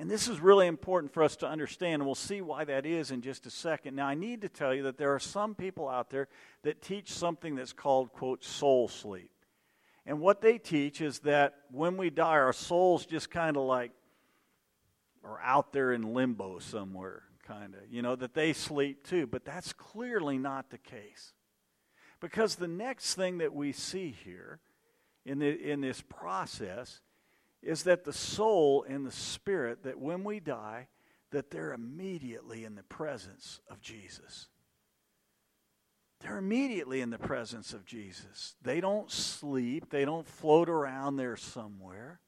And 0.00 0.10
this 0.10 0.28
is 0.28 0.40
really 0.40 0.66
important 0.66 1.12
for 1.12 1.22
us 1.22 1.36
to 1.36 1.46
understand, 1.46 1.96
and 1.96 2.06
we'll 2.06 2.14
see 2.14 2.40
why 2.40 2.64
that 2.64 2.86
is 2.86 3.10
in 3.10 3.20
just 3.20 3.44
a 3.44 3.50
second. 3.50 3.94
Now, 3.94 4.06
I 4.06 4.14
need 4.14 4.40
to 4.40 4.48
tell 4.48 4.74
you 4.74 4.84
that 4.84 4.96
there 4.96 5.14
are 5.14 5.18
some 5.18 5.54
people 5.54 5.90
out 5.90 6.08
there 6.08 6.28
that 6.62 6.80
teach 6.80 7.12
something 7.12 7.54
that's 7.54 7.74
called, 7.74 8.10
quote, 8.14 8.42
soul 8.42 8.88
sleep. 8.88 9.30
And 10.06 10.18
what 10.18 10.40
they 10.40 10.56
teach 10.56 11.02
is 11.02 11.18
that 11.18 11.54
when 11.70 11.98
we 11.98 12.08
die, 12.08 12.38
our 12.38 12.54
souls 12.54 13.04
just 13.04 13.30
kind 13.30 13.58
of 13.58 13.64
like 13.64 13.90
are 15.22 15.38
out 15.42 15.74
there 15.74 15.92
in 15.92 16.14
limbo 16.14 16.60
somewhere, 16.60 17.24
kind 17.46 17.74
of. 17.74 17.82
You 17.90 18.00
know, 18.00 18.16
that 18.16 18.32
they 18.32 18.54
sleep 18.54 19.06
too. 19.06 19.26
But 19.26 19.44
that's 19.44 19.74
clearly 19.74 20.38
not 20.38 20.70
the 20.70 20.78
case. 20.78 21.34
Because 22.20 22.54
the 22.54 22.68
next 22.68 23.16
thing 23.16 23.36
that 23.38 23.52
we 23.52 23.72
see 23.72 24.16
here 24.24 24.60
in, 25.26 25.40
the, 25.40 25.50
in 25.50 25.82
this 25.82 26.00
process 26.00 27.02
is 27.62 27.84
that 27.84 28.04
the 28.04 28.12
soul 28.12 28.84
and 28.88 29.06
the 29.06 29.12
spirit, 29.12 29.84
that 29.84 29.98
when 29.98 30.24
we 30.24 30.40
die, 30.40 30.88
that 31.30 31.50
they're 31.50 31.72
immediately 31.72 32.64
in 32.64 32.74
the 32.74 32.82
presence 32.82 33.60
of 33.68 33.80
Jesus. 33.80 34.48
They're 36.20 36.38
immediately 36.38 37.00
in 37.00 37.10
the 37.10 37.18
presence 37.18 37.72
of 37.72 37.86
Jesus. 37.86 38.56
They 38.62 38.80
don't 38.80 39.10
sleep, 39.10 39.90
they 39.90 40.04
don't 40.04 40.26
float 40.26 40.68
around 40.68 41.16
there 41.16 41.36
somewhere. 41.36 42.20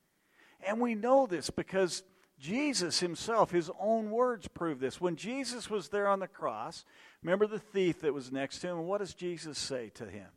And 0.67 0.81
we 0.81 0.95
know 0.95 1.27
this 1.27 1.51
because 1.51 2.03
Jesus 2.39 3.01
himself, 3.01 3.51
his 3.51 3.71
own 3.79 4.11
words 4.11 4.49
prove 4.49 4.81
this. 4.81 5.01
When 5.01 5.17
Jesus 5.17 5.69
was 5.69 5.89
there 5.89 6.09
on 6.09 6.21
the 6.21 6.29
cross, 6.29 6.85
remember 7.23 7.47
the 7.47 7.59
thief 7.59 8.01
that 8.01 8.15
was 8.15 8.33
next 8.33 8.61
to 8.61 8.69
him? 8.69 8.79
What 8.87 8.99
does 8.99 9.15
Jesus 9.15 9.59
say 9.59 9.91
to 9.95 10.07
him? 10.07 10.29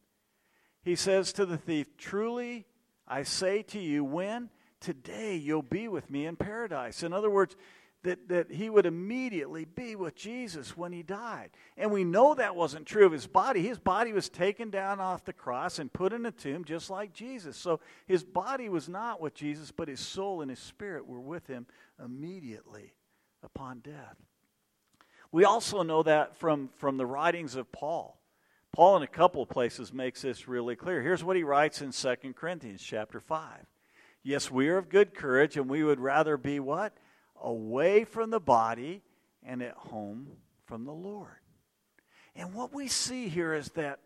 He 0.84 0.96
says 0.96 1.32
to 1.34 1.46
the 1.46 1.58
thief, 1.58 1.98
Truly 1.98 2.66
I 3.08 3.24
say 3.24 3.64
to 3.64 3.80
you, 3.80 4.04
when? 4.04 4.50
Today 4.80 5.36
you'll 5.36 5.62
be 5.62 5.88
with 5.88 6.10
me 6.10 6.26
in 6.26 6.36
paradise. 6.36 7.04
In 7.04 7.14
other 7.14 7.30
words, 7.30 7.56
that, 8.06 8.30
that 8.30 8.52
he 8.52 8.70
would 8.70 8.86
immediately 8.86 9.66
be 9.66 9.96
with 9.96 10.16
Jesus 10.16 10.78
when 10.78 10.94
he 10.94 11.04
died. 11.04 11.50
And 11.76 11.92
we 11.92 12.04
know 12.04 12.36
that 12.36 12.56
wasn't 12.56 12.86
true 12.86 13.06
of 13.06 13.12
his 13.12 13.28
body. 13.28 13.64
His 13.64 13.80
body 13.80 14.14
was 14.14 14.30
taken 14.30 14.70
down 14.70 15.00
off 15.00 15.26
the 15.26 15.34
cross 15.34 15.80
and 15.80 15.92
put 15.92 16.14
in 16.14 16.26
a 16.26 16.32
tomb 16.32 16.64
just 16.64 16.90
like 16.90 17.14
Jesus. 17.14 17.58
So 17.58 17.80
his 18.08 18.24
body 18.24 18.70
was 18.70 18.88
not 18.88 19.20
with 19.20 19.34
Jesus, 19.34 19.72
but 19.72 19.88
his 19.88 20.00
soul 20.00 20.42
and 20.42 20.50
his 20.50 20.60
spirit 20.60 21.08
were 21.08 21.20
with 21.20 21.48
him 21.48 21.66
immediately 22.04 22.94
upon 23.44 23.80
death. 23.80 24.18
We 25.32 25.44
also 25.44 25.82
know 25.82 26.04
that 26.04 26.38
from, 26.38 26.70
from 26.78 26.98
the 26.98 27.06
writings 27.06 27.56
of 27.56 27.72
Paul. 27.72 28.22
Paul 28.72 28.98
in 28.98 29.04
a 29.04 29.08
couple 29.08 29.42
of 29.42 29.50
places 29.50 29.92
makes 29.92 30.22
this 30.22 30.48
really 30.48 30.76
clear. 30.76 31.02
Here's 31.02 31.24
what 31.24 31.38
he 31.38 31.44
writes 31.44 31.82
in 31.82 31.92
2 31.92 32.34
Corinthians 32.36 32.84
chapter 32.84 33.20
5. 33.20 33.66
Yes, 34.28 34.50
we 34.50 34.70
are 34.70 34.80
of 34.80 34.90
good 34.90 35.14
courage, 35.14 35.56
and 35.56 35.70
we 35.70 35.84
would 35.84 36.00
rather 36.00 36.36
be 36.36 36.60
what? 36.60 36.98
Away 37.40 38.06
from 38.06 38.32
the 38.32 38.40
body 38.40 39.04
and 39.44 39.62
at 39.62 39.76
home 39.76 40.30
from 40.66 40.84
the 40.84 40.92
Lord. 40.92 41.38
And 42.36 42.52
what 42.56 42.74
we 42.74 42.88
see 42.88 43.28
here 43.28 43.54
is 43.54 43.70
that 43.74 44.00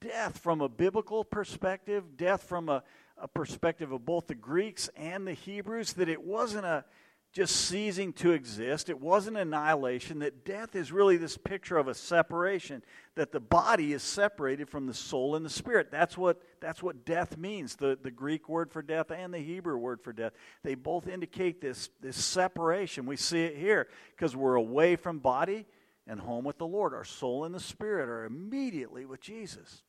death 0.00 0.38
from 0.38 0.62
a 0.62 0.68
biblical 0.68 1.22
perspective, 1.22 2.16
death 2.16 2.42
from 2.42 2.68
a, 2.68 2.82
a 3.16 3.28
perspective 3.28 3.92
of 3.92 4.04
both 4.04 4.26
the 4.26 4.34
Greeks 4.34 4.90
and 4.96 5.28
the 5.28 5.32
Hebrews, 5.32 5.92
that 5.92 6.08
it 6.08 6.24
wasn't 6.24 6.66
a 6.66 6.84
just 7.32 7.56
ceasing 7.56 8.12
to 8.12 8.32
exist. 8.32 8.90
It 8.90 9.00
wasn't 9.00 9.38
annihilation. 9.38 10.18
That 10.18 10.44
death 10.44 10.76
is 10.76 10.92
really 10.92 11.16
this 11.16 11.38
picture 11.38 11.78
of 11.78 11.88
a 11.88 11.94
separation, 11.94 12.82
that 13.14 13.32
the 13.32 13.40
body 13.40 13.94
is 13.94 14.02
separated 14.02 14.68
from 14.68 14.86
the 14.86 14.92
soul 14.92 15.34
and 15.34 15.44
the 15.44 15.50
spirit. 15.50 15.90
That's 15.90 16.18
what, 16.18 16.42
that's 16.60 16.82
what 16.82 17.06
death 17.06 17.38
means. 17.38 17.76
The, 17.76 17.98
the 18.00 18.10
Greek 18.10 18.50
word 18.50 18.70
for 18.70 18.82
death 18.82 19.10
and 19.10 19.32
the 19.32 19.38
Hebrew 19.38 19.78
word 19.78 20.02
for 20.02 20.12
death. 20.12 20.32
They 20.62 20.74
both 20.74 21.08
indicate 21.08 21.62
this, 21.62 21.88
this 22.02 22.22
separation. 22.22 23.06
We 23.06 23.16
see 23.16 23.44
it 23.44 23.56
here 23.56 23.88
because 24.14 24.36
we're 24.36 24.56
away 24.56 24.96
from 24.96 25.18
body 25.18 25.64
and 26.06 26.20
home 26.20 26.44
with 26.44 26.58
the 26.58 26.66
Lord. 26.66 26.92
Our 26.92 27.04
soul 27.04 27.46
and 27.46 27.54
the 27.54 27.60
spirit 27.60 28.10
are 28.10 28.26
immediately 28.26 29.06
with 29.06 29.22
Jesus. 29.22 29.82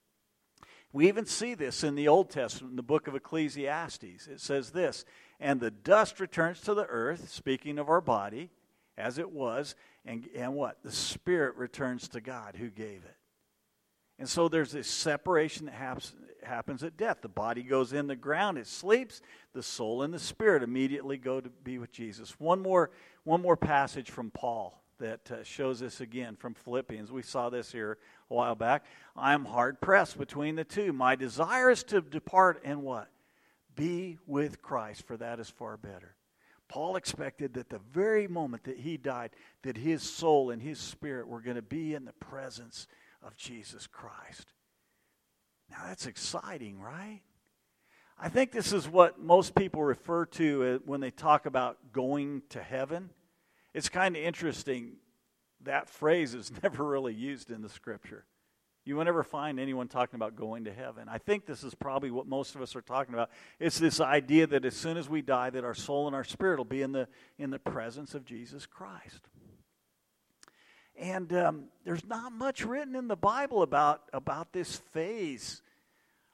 We 0.94 1.08
even 1.08 1.26
see 1.26 1.56
this 1.56 1.84
in 1.84 1.96
the 1.96 2.08
Old 2.08 2.30
Testament, 2.30 2.74
in 2.74 2.76
the 2.76 2.84
book 2.84 3.08
of 3.08 3.16
Ecclesiastes. 3.16 4.28
It 4.28 4.40
says 4.40 4.70
this 4.70 5.04
And 5.44 5.60
the 5.60 5.72
dust 5.72 6.22
returns 6.22 6.62
to 6.62 6.74
the 6.74 6.86
earth, 6.86 7.30
speaking 7.30 7.78
of 7.78 7.90
our 7.90 8.00
body, 8.00 8.50
as 8.98 9.18
it 9.18 9.30
was, 9.30 9.76
and, 10.06 10.30
and 10.34 10.56
what? 10.56 10.78
The 10.84 10.92
spirit 10.92 11.58
returns 11.58 12.08
to 12.10 12.22
God 12.22 12.56
who 12.58 12.70
gave 12.70 13.04
it. 13.04 13.18
And 14.18 14.30
so 14.30 14.48
there's 14.48 14.72
this 14.72 14.88
separation 14.88 15.66
that 15.66 15.76
happens, 15.76 16.14
happens 16.44 16.82
at 16.82 16.96
death. 16.96 17.18
The 17.22 17.28
body 17.28 17.62
goes 17.62 17.92
in 17.92 18.08
the 18.08 18.16
ground, 18.16 18.58
it 18.58 18.68
sleeps. 18.68 19.20
The 19.52 19.62
soul 19.62 20.02
and 20.02 20.14
the 20.14 20.20
spirit 20.20 20.64
immediately 20.64 21.18
go 21.18 21.42
to 21.42 21.50
be 21.50 21.78
with 21.78 21.92
Jesus. 21.92 22.40
One 22.40 22.62
more, 22.62 22.92
one 23.26 23.42
more 23.42 23.58
passage 23.58 24.10
from 24.10 24.32
Paul 24.32 24.82
that 25.00 25.30
uh, 25.30 25.44
shows 25.44 25.82
this 25.82 26.00
again 26.00 26.38
from 26.38 26.54
Philippians. 26.54 27.12
We 27.12 27.22
saw 27.22 27.50
this 27.50 27.70
here 27.70 27.98
a 28.32 28.34
while 28.34 28.56
back. 28.56 28.86
I 29.14 29.34
am 29.34 29.44
hard 29.44 29.82
pressed 29.82 30.18
between 30.18 30.56
the 30.56 30.64
two. 30.64 30.94
My 30.94 31.18
desire 31.18 31.70
is 31.70 31.84
to 31.86 32.00
depart 32.00 32.62
and 32.64 32.82
what? 32.82 33.10
Be 33.76 34.18
with 34.28 34.62
Christ, 34.62 35.06
for 35.08 35.18
that 35.18 35.40
is 35.40 35.50
far 35.50 35.78
better. 35.78 36.16
Paul 36.68 36.96
expected 36.96 37.54
that 37.54 37.70
the 37.70 37.82
very 37.92 38.28
moment 38.28 38.64
that 38.64 38.80
he 38.80 38.98
died, 38.98 39.32
that 39.64 39.78
his 39.78 40.02
soul 40.02 40.50
and 40.50 40.62
his 40.62 40.80
spirit 40.80 41.28
were 41.28 41.42
going 41.42 41.56
to 41.56 41.62
be 41.62 41.94
in 41.94 42.06
the 42.06 42.14
presence 42.14 42.88
of 43.22 43.38
Jesus 43.38 43.88
Christ. 43.88 44.54
Now 45.70 45.84
that's 45.88 46.08
exciting, 46.08 46.80
right? 46.80 47.22
I 48.20 48.30
think 48.30 48.52
this 48.52 48.74
is 48.74 48.88
what 48.88 49.20
most 49.20 49.56
people 49.56 49.84
refer 49.84 50.26
to 50.26 50.64
uh, 50.64 50.80
when 50.86 51.02
they 51.02 51.12
talk 51.12 51.46
about 51.46 51.78
going 51.92 52.44
to 52.50 52.62
heaven. 52.62 53.10
It's 53.74 53.90
kind 53.90 54.16
of 54.16 54.24
interesting. 54.24 54.94
That 55.64 55.90
phrase 55.90 56.34
is 56.34 56.52
never 56.64 56.84
really 56.84 57.14
used 57.14 57.52
in 57.52 57.62
the 57.62 57.70
scripture. 57.70 58.26
You 58.86 58.98
will 58.98 59.06
never 59.06 59.24
find 59.24 59.60
anyone 59.60 59.88
talking 59.88 60.16
about 60.18 60.36
going 60.36 60.66
to 60.66 60.74
heaven. 60.74 61.08
I 61.08 61.18
think 61.18 61.46
this 61.46 61.64
is 61.64 61.74
probably 61.74 62.12
what 62.12 62.28
most 62.28 62.54
of 62.56 62.62
us 62.62 62.76
are 62.76 62.82
talking 62.82 63.14
about. 63.14 63.30
It's 63.60 63.80
this 63.80 64.02
idea 64.02 64.46
that 64.48 64.66
as 64.66 64.76
soon 64.76 64.98
as 64.98 65.08
we 65.08 65.22
die, 65.22 65.50
that 65.52 65.64
our 65.64 65.74
soul 65.74 66.08
and 66.08 66.16
our 66.16 66.26
spirit 66.26 66.58
will 66.58 66.66
be 66.66 66.82
in 66.82 66.92
the, 66.92 67.08
in 67.38 67.50
the 67.50 67.60
presence 67.60 68.14
of 68.14 68.26
Jesus 68.26 68.66
Christ. 68.66 69.30
And 70.98 71.32
um, 71.34 71.66
there's 71.86 72.06
not 72.06 72.34
much 72.34 72.66
written 72.66 72.96
in 72.96 73.08
the 73.08 73.16
Bible 73.16 73.64
about, 73.64 74.02
about 74.12 74.52
this 74.52 74.76
phase 74.76 75.62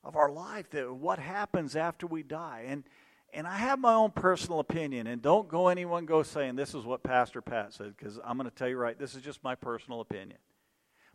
of 0.03 0.15
our 0.15 0.31
life, 0.31 0.71
that 0.71 0.91
what 0.91 1.19
happens 1.19 1.75
after 1.75 2.07
we 2.07 2.23
die. 2.23 2.65
And, 2.67 2.83
and 3.31 3.45
I 3.45 3.57
have 3.57 3.79
my 3.79 3.93
own 3.93 4.11
personal 4.11 4.59
opinion, 4.59 5.05
and 5.05 5.21
don't 5.21 5.47
go 5.47 5.67
anyone 5.67 6.05
go 6.05 6.23
saying 6.23 6.55
this 6.55 6.73
is 6.73 6.83
what 6.83 7.03
Pastor 7.03 7.41
Pat 7.41 7.73
said, 7.73 7.95
because 7.95 8.19
I'm 8.23 8.37
going 8.37 8.49
to 8.49 8.55
tell 8.55 8.67
you 8.67 8.77
right, 8.77 8.97
this 8.97 9.13
is 9.13 9.21
just 9.21 9.43
my 9.43 9.55
personal 9.55 10.01
opinion. 10.01 10.39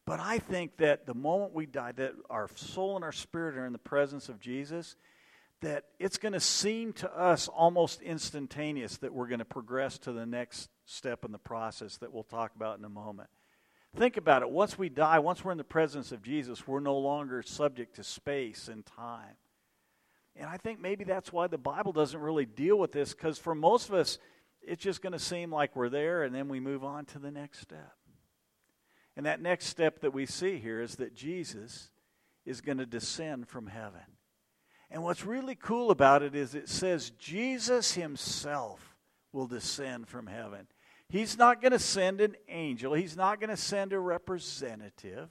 But 0.07 0.21
I 0.21 0.39
think 0.39 0.77
that 0.79 1.07
the 1.07 1.15
moment 1.15 1.55
we 1.55 1.67
die, 1.67 1.93
that 1.93 2.13
our 2.29 2.49
soul 2.57 2.97
and 2.97 3.05
our 3.05 3.13
spirit 3.13 3.57
are 3.57 3.65
in 3.65 3.73
the 3.73 3.79
presence 3.79 4.29
of 4.29 4.39
Jesus, 4.39 4.97
that 5.63 5.85
it's 5.99 6.19
going 6.19 6.35
to 6.35 6.41
seem 6.41 6.93
to 6.93 7.19
us 7.19 7.49
almost 7.49 8.03
instantaneous 8.03 8.99
that 8.99 9.15
we're 9.15 9.29
going 9.29 9.39
to 9.39 9.47
progress 9.47 9.99
to 10.01 10.13
the 10.13 10.27
next 10.27 10.69
step 10.85 11.25
in 11.25 11.33
the 11.33 11.39
process 11.39 11.97
that 11.99 12.13
we'll 12.13 12.23
talk 12.23 12.55
about 12.55 12.79
in 12.79 12.85
a 12.85 12.91
moment. 12.91 13.31
Think 13.97 14.17
about 14.17 14.43
it. 14.43 14.51
Once 14.51 14.77
we 14.77 14.91
die, 14.91 15.21
once 15.21 15.43
we're 15.43 15.53
in 15.53 15.59
the 15.59 15.65
presence 15.65 16.13
of 16.13 16.23
Jesus, 16.23 16.67
we're 16.67 16.81
no 16.81 16.99
longer 16.99 17.43
subject 17.43 17.97
to 17.97 18.05
space 18.05 18.69
and 18.69 18.85
time. 18.85 19.37
And 20.37 20.51
I 20.51 20.59
think 20.59 20.81
maybe 20.81 21.05
that's 21.05 21.33
why 21.33 21.47
the 21.47 21.57
Bible 21.59 21.93
doesn't 21.93 22.21
really 22.21 22.45
deal 22.45 22.77
with 22.77 22.93
this, 22.93 23.15
because 23.15 23.39
for 23.39 23.55
most 23.55 23.89
of 23.89 23.95
us, 23.95 24.19
it's 24.61 24.83
just 24.83 25.01
going 25.01 25.13
to 25.13 25.19
seem 25.19 25.51
like 25.53 25.77
we're 25.77 25.89
there 25.89 26.25
and 26.25 26.35
then 26.35 26.49
we 26.49 26.61
move 26.61 26.85
on 26.85 27.05
to 27.07 27.19
the 27.19 27.31
next 27.31 27.61
step. 27.61 27.95
And 29.17 29.27
that 29.27 29.41
next 29.41 29.67
step 29.67 30.01
that 30.01 30.13
we 30.13 30.27
see 30.27 30.59
here 30.59 30.81
is 30.81 30.97
that 30.97 31.15
Jesus 31.15 31.91
is 32.45 32.61
going 32.61 32.79
to 32.79 32.87
descend 32.87 33.49
from 33.49 33.67
heaven. 33.67 34.01
And 34.91 35.03
what's 35.03 35.25
really 35.25 35.55
cool 35.55 35.91
about 35.91 36.23
it 36.23 36.35
is 36.35 36.55
it 36.55 36.69
says 36.69 37.11
Jesus 37.19 37.95
himself 37.95 38.97
will 39.33 39.47
descend 39.47 40.09
from 40.09 40.27
heaven. 40.27 40.67
He's 41.09 41.39
not 41.39 41.61
going 41.61 41.73
to 41.73 41.79
send 41.79 42.21
an 42.21 42.37
angel, 42.49 42.95
he's 42.95 43.17
not 43.17 43.41
going 43.41 43.51
to 43.51 43.57
send 43.57 43.93
a 43.93 43.99
representative. 43.99 45.31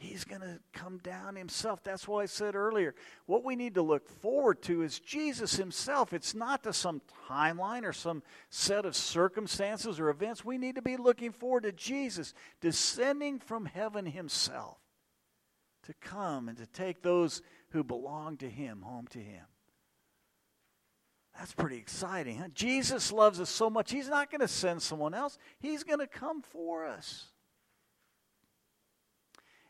He's 0.00 0.22
going 0.22 0.42
to 0.42 0.60
come 0.72 0.98
down 0.98 1.34
himself. 1.34 1.82
That's 1.82 2.06
why 2.06 2.22
I 2.22 2.26
said 2.26 2.54
earlier, 2.54 2.94
what 3.26 3.42
we 3.44 3.56
need 3.56 3.74
to 3.74 3.82
look 3.82 4.08
forward 4.08 4.62
to 4.62 4.82
is 4.82 5.00
Jesus 5.00 5.56
himself. 5.56 6.12
It's 6.12 6.36
not 6.36 6.62
to 6.62 6.72
some 6.72 7.02
timeline 7.28 7.82
or 7.82 7.92
some 7.92 8.22
set 8.48 8.84
of 8.84 8.94
circumstances 8.94 9.98
or 9.98 10.08
events. 10.08 10.44
We 10.44 10.56
need 10.56 10.76
to 10.76 10.82
be 10.82 10.96
looking 10.96 11.32
forward 11.32 11.64
to 11.64 11.72
Jesus 11.72 12.32
descending 12.60 13.40
from 13.40 13.66
heaven 13.66 14.06
himself 14.06 14.78
to 15.82 15.94
come 15.94 16.48
and 16.48 16.56
to 16.58 16.66
take 16.66 17.02
those 17.02 17.42
who 17.70 17.82
belong 17.82 18.36
to 18.36 18.48
him 18.48 18.82
home 18.82 19.08
to 19.08 19.18
him. 19.18 19.46
That's 21.36 21.54
pretty 21.54 21.78
exciting. 21.78 22.38
Huh? 22.38 22.48
Jesus 22.54 23.10
loves 23.10 23.40
us 23.40 23.50
so 23.50 23.68
much, 23.68 23.90
he's 23.90 24.08
not 24.08 24.30
going 24.30 24.42
to 24.42 24.48
send 24.48 24.80
someone 24.80 25.14
else, 25.14 25.38
he's 25.58 25.82
going 25.82 25.98
to 25.98 26.06
come 26.06 26.42
for 26.42 26.86
us. 26.86 27.26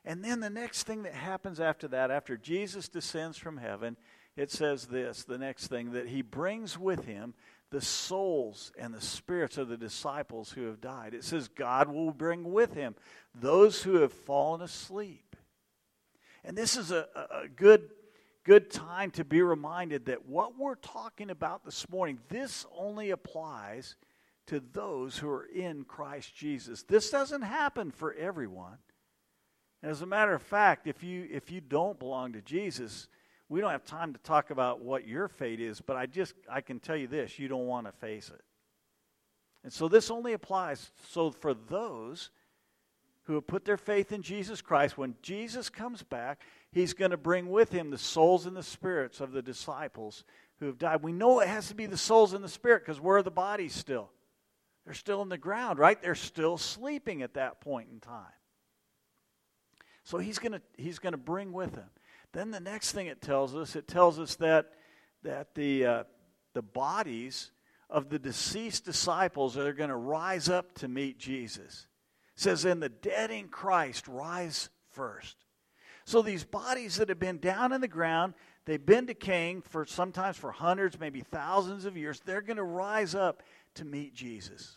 And 0.04 0.24
then 0.24 0.40
the 0.40 0.50
next 0.50 0.84
thing 0.84 1.02
that 1.02 1.14
happens 1.14 1.60
after 1.60 1.88
that, 1.88 2.10
after 2.10 2.36
Jesus 2.36 2.88
descends 2.88 3.36
from 3.36 3.58
heaven, 3.58 3.96
it 4.36 4.50
says 4.50 4.86
this 4.86 5.24
the 5.24 5.38
next 5.38 5.66
thing 5.66 5.92
that 5.92 6.08
he 6.08 6.22
brings 6.22 6.78
with 6.78 7.04
him 7.04 7.34
the 7.70 7.80
souls 7.80 8.72
and 8.78 8.94
the 8.94 9.00
spirits 9.00 9.58
of 9.58 9.68
the 9.68 9.76
disciples 9.76 10.50
who 10.50 10.66
have 10.66 10.80
died. 10.80 11.12
It 11.12 11.24
says 11.24 11.48
God 11.48 11.88
will 11.88 12.12
bring 12.12 12.52
with 12.52 12.74
him 12.74 12.94
those 13.34 13.82
who 13.82 13.96
have 13.96 14.12
fallen 14.12 14.62
asleep. 14.62 15.36
And 16.44 16.56
this 16.56 16.76
is 16.76 16.90
a, 16.90 17.06
a 17.14 17.48
good, 17.48 17.90
good 18.44 18.70
time 18.70 19.10
to 19.12 19.24
be 19.24 19.42
reminded 19.42 20.06
that 20.06 20.26
what 20.26 20.58
we're 20.58 20.76
talking 20.76 21.30
about 21.30 21.64
this 21.64 21.88
morning, 21.90 22.20
this 22.28 22.64
only 22.74 23.10
applies 23.10 23.96
to 24.46 24.60
those 24.72 25.18
who 25.18 25.28
are 25.28 25.44
in 25.44 25.84
Christ 25.84 26.34
Jesus. 26.34 26.84
This 26.84 27.10
doesn't 27.10 27.42
happen 27.42 27.90
for 27.90 28.14
everyone. 28.14 28.78
As 29.82 30.02
a 30.02 30.06
matter 30.06 30.34
of 30.34 30.42
fact, 30.42 30.86
if 30.86 31.02
you 31.02 31.28
if 31.30 31.50
you 31.50 31.60
don't 31.60 31.98
belong 31.98 32.32
to 32.32 32.42
Jesus, 32.42 33.08
we 33.48 33.60
don't 33.60 33.70
have 33.70 33.84
time 33.84 34.12
to 34.12 34.18
talk 34.20 34.50
about 34.50 34.80
what 34.80 35.06
your 35.06 35.28
fate 35.28 35.60
is, 35.60 35.80
but 35.80 35.96
I 35.96 36.06
just 36.06 36.34
I 36.50 36.60
can 36.60 36.80
tell 36.80 36.96
you 36.96 37.06
this, 37.06 37.38
you 37.38 37.48
don't 37.48 37.66
want 37.66 37.86
to 37.86 37.92
face 37.92 38.28
it. 38.28 38.42
And 39.62 39.72
so 39.72 39.88
this 39.88 40.10
only 40.10 40.32
applies 40.32 40.90
so 41.08 41.30
for 41.30 41.54
those 41.54 42.30
who 43.24 43.34
have 43.34 43.46
put 43.46 43.64
their 43.64 43.76
faith 43.76 44.10
in 44.12 44.22
Jesus 44.22 44.62
Christ, 44.62 44.96
when 44.96 45.14
Jesus 45.22 45.68
comes 45.68 46.02
back, 46.02 46.40
he's 46.72 46.94
going 46.94 47.10
to 47.10 47.16
bring 47.16 47.48
with 47.50 47.70
him 47.70 47.90
the 47.90 47.98
souls 47.98 48.46
and 48.46 48.56
the 48.56 48.62
spirits 48.62 49.20
of 49.20 49.32
the 49.32 49.42
disciples 49.42 50.24
who 50.58 50.66
have 50.66 50.78
died. 50.78 51.02
We 51.02 51.12
know 51.12 51.40
it 51.40 51.48
has 51.48 51.68
to 51.68 51.74
be 51.74 51.86
the 51.86 51.96
souls 51.96 52.32
and 52.32 52.42
the 52.42 52.48
spirit 52.48 52.84
because 52.84 53.00
where 53.00 53.18
are 53.18 53.22
the 53.22 53.30
bodies 53.30 53.74
still? 53.74 54.10
They're 54.84 54.94
still 54.94 55.20
in 55.20 55.28
the 55.28 55.36
ground, 55.36 55.78
right? 55.78 56.00
They're 56.00 56.14
still 56.14 56.56
sleeping 56.56 57.22
at 57.22 57.34
that 57.34 57.60
point 57.60 57.88
in 57.92 58.00
time. 58.00 58.24
So 60.08 60.16
he's 60.16 60.38
going 60.38 60.52
to 60.52 60.62
he's 60.78 60.98
going 60.98 61.12
to 61.12 61.18
bring 61.18 61.52
with 61.52 61.74
him. 61.74 61.90
Then 62.32 62.50
the 62.50 62.60
next 62.60 62.92
thing 62.92 63.08
it 63.08 63.20
tells 63.20 63.54
us, 63.54 63.76
it 63.76 63.86
tells 63.86 64.18
us 64.18 64.36
that 64.36 64.70
that 65.22 65.54
the 65.54 65.84
uh, 65.84 66.04
the 66.54 66.62
bodies 66.62 67.50
of 67.90 68.08
the 68.08 68.18
deceased 68.18 68.86
disciples 68.86 69.58
are 69.58 69.74
going 69.74 69.90
to 69.90 69.96
rise 69.96 70.48
up 70.48 70.72
to 70.76 70.88
meet 70.88 71.18
Jesus. 71.18 71.88
It 72.34 72.40
says, 72.40 72.64
"And 72.64 72.82
the 72.82 72.88
dead 72.88 73.30
in 73.30 73.48
Christ 73.48 74.08
rise 74.08 74.70
first. 74.92 75.36
So 76.06 76.22
these 76.22 76.42
bodies 76.42 76.96
that 76.96 77.10
have 77.10 77.18
been 77.18 77.36
down 77.36 77.74
in 77.74 77.82
the 77.82 77.86
ground, 77.86 78.32
they've 78.64 78.84
been 78.84 79.04
decaying 79.04 79.60
for 79.60 79.84
sometimes 79.84 80.38
for 80.38 80.52
hundreds, 80.52 80.98
maybe 80.98 81.20
thousands 81.20 81.84
of 81.84 81.98
years. 81.98 82.22
They're 82.24 82.40
going 82.40 82.56
to 82.56 82.64
rise 82.64 83.14
up 83.14 83.42
to 83.74 83.84
meet 83.84 84.14
Jesus. 84.14 84.74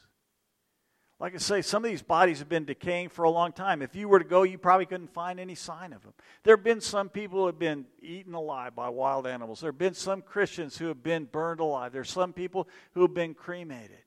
Like 1.22 1.36
I 1.36 1.38
say, 1.38 1.62
some 1.62 1.86
of 1.86 1.92
these 1.92 2.02
bodies 2.02 2.40
have 2.40 2.50
been 2.50 2.66
decaying 2.66 3.10
for 3.10 3.26
a 3.26 3.30
long 3.30 3.52
time. 3.52 3.84
If 3.84 3.96
you 3.96 4.08
were 4.08 4.18
to 4.18 4.26
go, 4.26 4.42
you 4.42 4.58
probably 4.58 4.88
couldn't 4.88 5.14
find 5.14 5.40
any 5.40 5.54
sign 5.54 5.94
of 5.94 6.02
them. 6.02 6.16
There 6.42 6.56
have 6.56 6.64
been 6.64 6.82
some 6.82 7.10
people 7.10 7.42
who 7.42 7.46
have 7.46 7.60
been 7.60 7.86
eaten 8.02 8.34
alive 8.34 8.76
by 8.76 8.90
wild 8.90 9.28
animals. 9.28 9.62
There 9.62 9.70
have 9.70 9.78
been 9.78 9.94
some 9.94 10.24
Christians 10.24 10.80
who 10.80 10.88
have 10.88 11.04
been 11.04 11.26
burned 11.26 11.60
alive. 11.60 11.94
There's 11.94 12.10
some 12.10 12.34
people 12.34 12.68
who 12.96 13.04
have 13.04 13.14
been 13.14 13.36
cremated. 13.36 14.00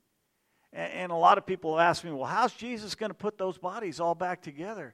And, 0.72 0.92
and 0.92 1.12
a 1.12 1.14
lot 1.14 1.38
of 1.38 1.46
people 1.46 1.79
have 1.79 1.88
asked 1.88 2.03
me, 2.03 2.11
well, 2.11 2.24
how's 2.24 2.53
Jesus 2.53 2.96
going 2.96 3.11
to 3.11 3.14
put 3.14 3.38
those 3.38 3.59
bodies 3.59 4.00
all 4.00 4.16
back 4.16 4.42
together? 4.42 4.92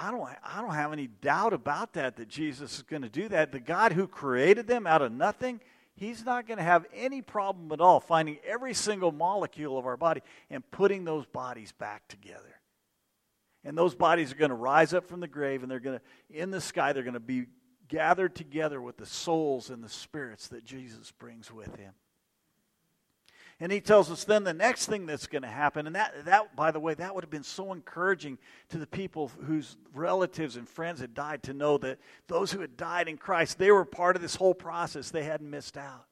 I 0.00 0.12
don't, 0.12 0.30
I 0.44 0.62
don't 0.62 0.74
have 0.74 0.92
any 0.92 1.08
doubt 1.08 1.54
about 1.54 1.94
that, 1.94 2.14
that 2.18 2.28
Jesus 2.28 2.76
is 2.76 2.82
going 2.82 3.02
to 3.02 3.08
do 3.08 3.28
that. 3.30 3.50
The 3.50 3.58
God 3.58 3.94
who 3.94 4.06
created 4.06 4.68
them 4.68 4.86
out 4.86 5.02
of 5.02 5.10
nothing, 5.10 5.60
He's 5.98 6.24
not 6.24 6.46
going 6.46 6.58
to 6.58 6.64
have 6.64 6.86
any 6.94 7.22
problem 7.22 7.72
at 7.72 7.80
all 7.80 7.98
finding 7.98 8.38
every 8.46 8.72
single 8.72 9.10
molecule 9.10 9.76
of 9.76 9.84
our 9.84 9.96
body 9.96 10.22
and 10.48 10.68
putting 10.70 11.04
those 11.04 11.26
bodies 11.26 11.72
back 11.72 12.06
together. 12.06 12.60
And 13.64 13.76
those 13.76 13.96
bodies 13.96 14.30
are 14.30 14.36
going 14.36 14.50
to 14.50 14.54
rise 14.54 14.94
up 14.94 15.08
from 15.08 15.18
the 15.18 15.26
grave 15.26 15.62
and 15.62 15.70
they're 15.70 15.80
going 15.80 15.98
to, 15.98 16.04
in 16.40 16.52
the 16.52 16.60
sky, 16.60 16.92
they're 16.92 17.02
going 17.02 17.14
to 17.14 17.20
be 17.20 17.46
gathered 17.88 18.36
together 18.36 18.80
with 18.80 18.96
the 18.96 19.06
souls 19.06 19.70
and 19.70 19.82
the 19.82 19.88
spirits 19.88 20.46
that 20.48 20.64
Jesus 20.64 21.10
brings 21.10 21.52
with 21.52 21.74
him. 21.74 21.94
And 23.60 23.72
he 23.72 23.80
tells 23.80 24.08
us 24.10 24.22
then 24.22 24.44
the 24.44 24.54
next 24.54 24.86
thing 24.86 25.04
that's 25.04 25.26
going 25.26 25.42
to 25.42 25.48
happen, 25.48 25.88
and 25.88 25.96
that, 25.96 26.24
that, 26.26 26.54
by 26.54 26.70
the 26.70 26.78
way, 26.78 26.94
that 26.94 27.12
would 27.14 27.24
have 27.24 27.30
been 27.30 27.42
so 27.42 27.72
encouraging 27.72 28.38
to 28.68 28.78
the 28.78 28.86
people 28.86 29.32
whose 29.46 29.76
relatives 29.92 30.56
and 30.56 30.68
friends 30.68 31.00
had 31.00 31.12
died 31.12 31.42
to 31.44 31.52
know 31.52 31.76
that 31.78 31.98
those 32.28 32.52
who 32.52 32.60
had 32.60 32.76
died 32.76 33.08
in 33.08 33.16
Christ, 33.16 33.58
they 33.58 33.72
were 33.72 33.84
part 33.84 34.14
of 34.14 34.22
this 34.22 34.36
whole 34.36 34.54
process. 34.54 35.10
They 35.10 35.24
hadn't 35.24 35.50
missed 35.50 35.76
out. 35.76 36.06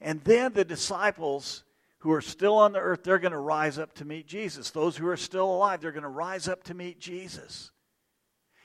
And 0.00 0.24
then 0.24 0.54
the 0.54 0.64
disciples 0.64 1.64
who 1.98 2.12
are 2.12 2.22
still 2.22 2.56
on 2.56 2.72
the 2.72 2.78
earth, 2.78 3.02
they're 3.02 3.18
going 3.18 3.32
to 3.32 3.38
rise 3.38 3.78
up 3.78 3.92
to 3.94 4.06
meet 4.06 4.26
Jesus. 4.26 4.70
Those 4.70 4.96
who 4.96 5.08
are 5.08 5.16
still 5.18 5.50
alive, 5.50 5.82
they're 5.82 5.92
going 5.92 6.02
to 6.02 6.08
rise 6.08 6.48
up 6.48 6.62
to 6.64 6.74
meet 6.74 6.98
Jesus. 6.98 7.72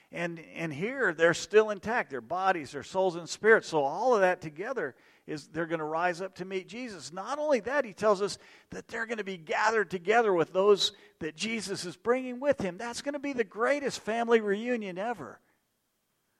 And, 0.09 0.39
and 0.55 0.71
here, 0.71 1.13
they're 1.13 1.33
still 1.33 1.71
intact 1.71 2.11
their 2.11 2.21
bodies, 2.21 2.71
their 2.71 2.83
souls, 2.83 3.15
and 3.15 3.27
spirits. 3.27 3.67
So, 3.67 3.83
all 3.83 4.13
of 4.13 4.21
that 4.21 4.41
together 4.41 4.95
is 5.25 5.47
they're 5.47 5.65
going 5.65 5.79
to 5.79 5.85
rise 5.85 6.21
up 6.21 6.35
to 6.35 6.45
meet 6.45 6.67
Jesus. 6.67 7.13
Not 7.13 7.39
only 7.39 7.61
that, 7.61 7.85
he 7.85 7.93
tells 7.93 8.21
us 8.21 8.37
that 8.71 8.87
they're 8.87 9.05
going 9.05 9.19
to 9.19 9.23
be 9.23 9.37
gathered 9.37 9.89
together 9.89 10.33
with 10.33 10.51
those 10.51 10.91
that 11.19 11.35
Jesus 11.35 11.85
is 11.85 11.95
bringing 11.95 12.39
with 12.39 12.59
him. 12.59 12.77
That's 12.77 13.01
going 13.01 13.13
to 13.13 13.19
be 13.19 13.33
the 13.33 13.43
greatest 13.43 14.01
family 14.01 14.41
reunion 14.41 14.97
ever. 14.97 15.39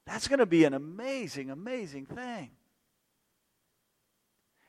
That's 0.06 0.28
going 0.28 0.40
to 0.40 0.46
be 0.46 0.66
an 0.66 0.74
amazing, 0.74 1.50
amazing 1.50 2.08
thing. 2.08 2.52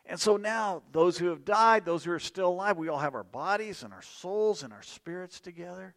And 0.07 0.21
so 0.21 0.37
now, 0.37 0.83
those 0.93 1.19
who 1.19 1.29
have 1.29 1.45
died, 1.45 1.85
those 1.85 2.05
who 2.05 2.13
are 2.13 2.21
still 2.21 2.49
alive, 2.49 2.77
we 2.77 2.89
all 2.89 2.99
have 2.99 3.15
our 3.15 3.25
bodies 3.25 3.83
and 3.83 3.93
our 3.93 4.03
souls 4.03 4.63
and 4.63 4.73
our 4.73 4.83
spirits 4.83 5.41
together. 5.41 5.95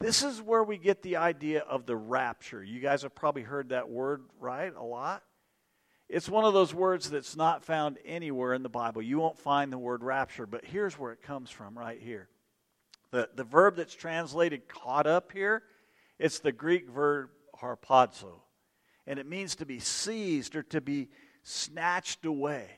This 0.00 0.22
is 0.22 0.42
where 0.42 0.64
we 0.64 0.78
get 0.78 1.02
the 1.02 1.16
idea 1.16 1.60
of 1.60 1.86
the 1.86 1.96
rapture. 1.96 2.64
You 2.64 2.80
guys 2.80 3.02
have 3.02 3.14
probably 3.14 3.42
heard 3.42 3.68
that 3.68 3.88
word, 3.88 4.22
right? 4.40 4.74
A 4.74 4.82
lot. 4.82 5.22
It's 6.08 6.28
one 6.28 6.44
of 6.44 6.52
those 6.52 6.74
words 6.74 7.10
that's 7.10 7.36
not 7.36 7.64
found 7.64 7.98
anywhere 8.04 8.54
in 8.54 8.62
the 8.62 8.68
Bible. 8.68 9.02
You 9.02 9.18
won't 9.18 9.38
find 9.38 9.72
the 9.72 9.78
word 9.78 10.02
rapture, 10.02 10.46
but 10.46 10.64
here's 10.64 10.98
where 10.98 11.12
it 11.12 11.22
comes 11.22 11.50
from 11.50 11.78
right 11.78 12.00
here. 12.00 12.28
The, 13.10 13.28
the 13.34 13.44
verb 13.44 13.76
that's 13.76 13.94
translated 13.94 14.68
caught 14.68 15.06
up 15.06 15.32
here, 15.32 15.62
it's 16.18 16.40
the 16.40 16.52
Greek 16.52 16.88
verb 16.88 17.30
harpazo. 17.60 18.40
And 19.06 19.18
it 19.18 19.26
means 19.26 19.56
to 19.56 19.66
be 19.66 19.78
seized 19.78 20.56
or 20.56 20.62
to 20.64 20.80
be 20.80 21.08
snatched 21.42 22.24
away. 22.24 22.68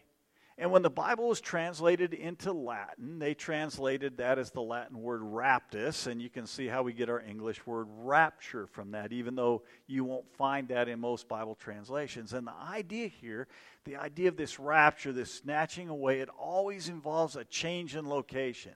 And 0.59 0.71
when 0.71 0.81
the 0.81 0.89
Bible 0.89 1.29
was 1.29 1.43
translated 1.43 2.15
into 2.15 2.51
Latin, 2.51 3.19
they 3.19 3.35
translated 3.35 4.17
that 4.17 4.39
as 4.39 4.51
the 4.51 4.63
Latin 4.63 5.03
word 5.03 5.21
raptus, 5.21 6.07
and 6.07 6.21
you 6.21 6.31
can 6.31 6.47
see 6.47 6.67
how 6.67 6.83
we 6.83 6.95
get 6.95 7.11
our 7.11 7.21
English 7.21 7.67
word 7.67 7.89
rapture 7.91 8.67
from 8.67 8.93
that, 8.93 9.13
even 9.13 9.35
though 9.35 9.65
you 9.87 10.03
won't 10.05 10.27
find 10.39 10.69
that 10.69 10.89
in 10.89 10.99
most 10.99 11.29
Bible 11.29 11.57
translations. 11.57 12.33
And 12.33 12.47
the 12.47 12.55
idea 12.55 13.09
here, 13.09 13.49
the 13.85 13.97
idea 13.97 14.29
of 14.29 14.39
this 14.39 14.59
rapture, 14.59 15.13
this 15.13 15.33
snatching 15.33 15.91
away, 15.91 16.21
it 16.21 16.31
always 16.39 16.89
involves 16.89 17.37
a 17.37 17.45
change 17.45 17.95
in 17.95 18.09
location. 18.09 18.73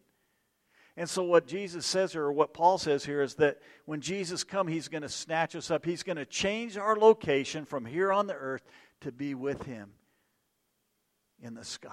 And 0.98 1.08
so, 1.08 1.22
what 1.22 1.46
Jesus 1.46 1.86
says 1.86 2.12
here, 2.12 2.24
or 2.24 2.32
what 2.32 2.52
Paul 2.52 2.76
says 2.76 3.06
here, 3.06 3.22
is 3.22 3.36
that 3.36 3.58
when 3.86 4.02
Jesus 4.02 4.44
comes, 4.44 4.70
he's 4.70 4.88
going 4.88 5.00
to 5.00 5.08
snatch 5.08 5.56
us 5.56 5.70
up. 5.70 5.86
He's 5.86 6.02
going 6.02 6.18
to 6.18 6.26
change 6.26 6.76
our 6.76 6.94
location 6.94 7.64
from 7.64 7.86
here 7.86 8.12
on 8.12 8.26
the 8.26 8.34
earth 8.34 8.64
to 9.00 9.12
be 9.12 9.34
with 9.34 9.62
him 9.62 9.92
in 11.42 11.54
the 11.54 11.64
sky. 11.64 11.90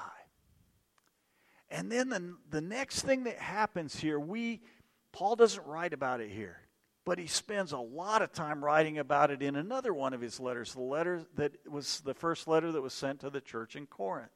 And 1.70 1.92
then 1.92 2.10
the, 2.10 2.36
the 2.50 2.62
next 2.62 3.02
thing 3.02 3.26
that 3.26 3.38
happens 3.38 4.00
here, 4.00 4.20
we 4.20 4.62
Paul 5.12 5.36
doesn't 5.36 5.66
write 5.66 5.94
about 5.94 6.22
it 6.22 6.30
here, 6.30 6.60
but 7.04 7.18
he 7.18 7.28
spends 7.28 7.72
a 7.72 7.80
lot 7.80 8.22
of 8.22 8.32
time 8.32 8.64
writing 8.64 9.00
about 9.00 9.32
it 9.32 9.42
in 9.42 9.56
another 9.56 9.94
one 9.94 10.14
of 10.14 10.22
his 10.22 10.40
letters, 10.40 10.74
the 10.74 10.82
letter 10.82 11.26
that 11.36 11.54
was 11.68 12.02
the 12.02 12.14
first 12.14 12.48
letter 12.48 12.72
that 12.72 12.82
was 12.82 12.94
sent 12.94 13.22
to 13.22 13.30
the 13.30 13.42
church 13.42 13.76
in 13.76 13.88
Corinth. 13.88 14.30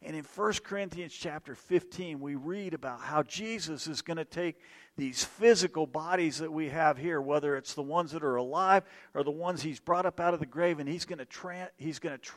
And 0.00 0.14
in 0.14 0.22
1 0.22 0.52
Corinthians 0.62 1.12
chapter 1.12 1.56
15, 1.56 2.20
we 2.20 2.36
read 2.36 2.72
about 2.72 3.00
how 3.00 3.24
Jesus 3.24 3.88
is 3.88 4.00
going 4.00 4.18
to 4.18 4.24
take 4.24 4.60
these 4.96 5.24
physical 5.24 5.86
bodies 5.86 6.38
that 6.38 6.52
we 6.52 6.68
have 6.68 6.98
here, 6.98 7.20
whether 7.20 7.56
it's 7.56 7.74
the 7.74 7.82
ones 7.82 8.12
that 8.12 8.22
are 8.22 8.36
alive 8.36 8.84
or 9.14 9.24
the 9.24 9.30
ones 9.30 9.62
he's 9.62 9.80
brought 9.80 10.06
up 10.06 10.20
out 10.20 10.34
of 10.34 10.40
the 10.40 10.46
grave, 10.46 10.78
and 10.78 10.88
he's 10.88 11.04
going 11.04 11.18
to, 11.18 11.24
tra- 11.24 11.70
he's 11.76 11.98
going 11.98 12.16
to 12.16 12.22
tr- 12.22 12.36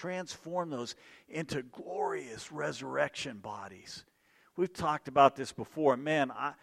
transform 0.00 0.70
those 0.70 0.94
into 1.28 1.62
glorious 1.62 2.50
resurrection 2.50 3.38
bodies. 3.38 4.04
We've 4.56 4.72
talked 4.72 5.08
about 5.08 5.36
this 5.36 5.52
before. 5.52 5.96
Man, 5.96 6.30
I, 6.30 6.54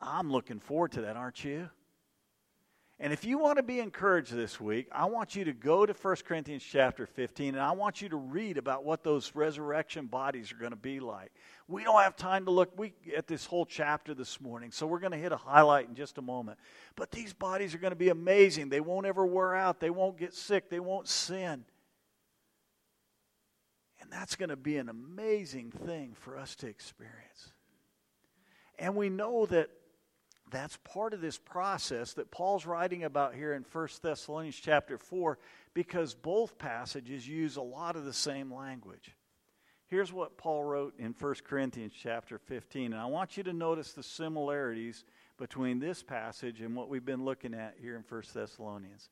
I'm 0.00 0.30
looking 0.30 0.60
forward 0.60 0.92
to 0.92 1.02
that, 1.02 1.16
aren't 1.16 1.44
you? 1.44 1.68
And 3.02 3.14
if 3.14 3.24
you 3.24 3.38
want 3.38 3.56
to 3.56 3.62
be 3.62 3.80
encouraged 3.80 4.30
this 4.30 4.60
week, 4.60 4.86
I 4.92 5.06
want 5.06 5.34
you 5.34 5.44
to 5.44 5.54
go 5.54 5.86
to 5.86 5.94
1 5.94 6.16
Corinthians 6.26 6.62
chapter 6.62 7.06
15 7.06 7.54
and 7.54 7.62
I 7.62 7.72
want 7.72 8.02
you 8.02 8.10
to 8.10 8.16
read 8.16 8.58
about 8.58 8.84
what 8.84 9.02
those 9.02 9.34
resurrection 9.34 10.06
bodies 10.06 10.52
are 10.52 10.56
going 10.56 10.72
to 10.72 10.76
be 10.76 11.00
like. 11.00 11.32
We 11.66 11.82
don't 11.82 12.02
have 12.02 12.14
time 12.14 12.44
to 12.44 12.50
look 12.50 12.78
we, 12.78 12.92
at 13.16 13.26
this 13.26 13.46
whole 13.46 13.64
chapter 13.64 14.12
this 14.12 14.38
morning, 14.38 14.70
so 14.70 14.86
we're 14.86 14.98
going 14.98 15.12
to 15.12 15.18
hit 15.18 15.32
a 15.32 15.36
highlight 15.38 15.88
in 15.88 15.94
just 15.94 16.18
a 16.18 16.22
moment. 16.22 16.58
But 16.94 17.10
these 17.10 17.32
bodies 17.32 17.74
are 17.74 17.78
going 17.78 17.92
to 17.92 17.96
be 17.96 18.10
amazing. 18.10 18.68
They 18.68 18.80
won't 18.80 19.06
ever 19.06 19.24
wear 19.24 19.56
out, 19.56 19.80
they 19.80 19.90
won't 19.90 20.18
get 20.18 20.34
sick, 20.34 20.68
they 20.68 20.80
won't 20.80 21.08
sin. 21.08 21.64
And 24.00 24.10
that's 24.10 24.36
going 24.36 24.48
to 24.48 24.56
be 24.56 24.76
an 24.76 24.88
amazing 24.88 25.70
thing 25.70 26.14
for 26.18 26.38
us 26.38 26.54
to 26.56 26.66
experience. 26.66 27.52
And 28.78 28.96
we 28.96 29.10
know 29.10 29.46
that 29.46 29.70
that's 30.50 30.78
part 30.78 31.14
of 31.14 31.20
this 31.20 31.38
process 31.38 32.14
that 32.14 32.30
Paul's 32.30 32.66
writing 32.66 33.04
about 33.04 33.34
here 33.34 33.54
in 33.54 33.64
1 33.70 33.88
Thessalonians 34.02 34.56
chapter 34.56 34.98
4 34.98 35.38
because 35.74 36.14
both 36.14 36.58
passages 36.58 37.28
use 37.28 37.56
a 37.56 37.62
lot 37.62 37.96
of 37.96 38.04
the 38.04 38.12
same 38.12 38.52
language. 38.52 39.14
Here's 39.86 40.12
what 40.12 40.38
Paul 40.38 40.64
wrote 40.64 40.94
in 40.98 41.14
1 41.18 41.34
Corinthians 41.44 41.92
chapter 42.00 42.38
15, 42.38 42.92
and 42.92 43.00
I 43.00 43.06
want 43.06 43.36
you 43.36 43.42
to 43.42 43.52
notice 43.52 43.92
the 43.92 44.04
similarities 44.04 45.04
between 45.36 45.80
this 45.80 46.02
passage 46.02 46.60
and 46.60 46.76
what 46.76 46.88
we've 46.88 47.04
been 47.04 47.24
looking 47.24 47.54
at 47.54 47.74
here 47.80 47.96
in 47.96 48.04
1 48.08 48.22
Thessalonians. 48.32 49.08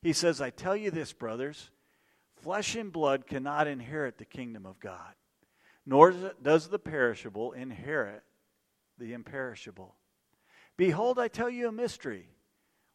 He 0.00 0.12
says, 0.12 0.40
I 0.40 0.50
tell 0.50 0.76
you 0.76 0.90
this, 0.90 1.12
brothers, 1.12 1.70
flesh 2.42 2.74
and 2.74 2.92
blood 2.92 3.26
cannot 3.26 3.66
inherit 3.66 4.18
the 4.18 4.24
kingdom 4.24 4.66
of 4.66 4.80
God, 4.80 5.14
nor 5.86 6.12
does 6.42 6.68
the 6.68 6.78
perishable 6.78 7.52
inherit 7.52 8.22
the 8.98 9.12
imperishable. 9.12 9.94
Behold, 10.76 11.18
I 11.18 11.28
tell 11.28 11.50
you 11.50 11.68
a 11.68 11.72
mystery. 11.72 12.28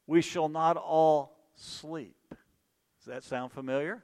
We 0.05 0.21
shall 0.21 0.49
not 0.49 0.77
all 0.77 1.37
sleep. 1.55 2.15
Does 2.29 3.07
that 3.07 3.23
sound 3.23 3.51
familiar? 3.51 4.03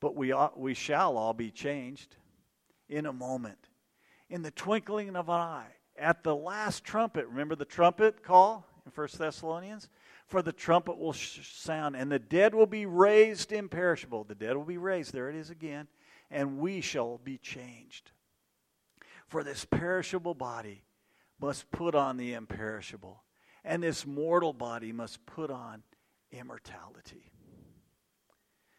But 0.00 0.14
we, 0.14 0.32
ought, 0.32 0.58
we 0.58 0.74
shall 0.74 1.16
all 1.16 1.32
be 1.32 1.50
changed 1.50 2.16
in 2.88 3.06
a 3.06 3.12
moment, 3.12 3.68
in 4.28 4.42
the 4.42 4.50
twinkling 4.50 5.16
of 5.16 5.28
an 5.28 5.40
eye, 5.40 5.72
at 5.96 6.22
the 6.22 6.34
last 6.34 6.84
trumpet. 6.84 7.26
Remember 7.28 7.54
the 7.54 7.64
trumpet 7.64 8.22
call 8.22 8.66
in 8.86 8.92
1 8.92 9.08
Thessalonians? 9.18 9.88
For 10.26 10.42
the 10.42 10.52
trumpet 10.52 10.98
will 10.98 11.12
sound, 11.12 11.96
and 11.96 12.10
the 12.10 12.18
dead 12.18 12.54
will 12.54 12.66
be 12.66 12.86
raised 12.86 13.52
imperishable. 13.52 14.24
The 14.24 14.34
dead 14.34 14.56
will 14.56 14.64
be 14.64 14.78
raised. 14.78 15.12
There 15.12 15.28
it 15.28 15.36
is 15.36 15.50
again. 15.50 15.88
And 16.30 16.58
we 16.58 16.80
shall 16.80 17.18
be 17.18 17.38
changed. 17.38 18.12
For 19.26 19.44
this 19.44 19.64
perishable 19.64 20.34
body 20.34 20.84
must 21.40 21.70
put 21.70 21.94
on 21.94 22.16
the 22.16 22.34
imperishable, 22.34 23.22
and 23.64 23.82
this 23.82 24.06
mortal 24.06 24.52
body 24.52 24.92
must 24.92 25.24
put 25.26 25.50
on 25.50 25.82
immortality. 26.30 27.30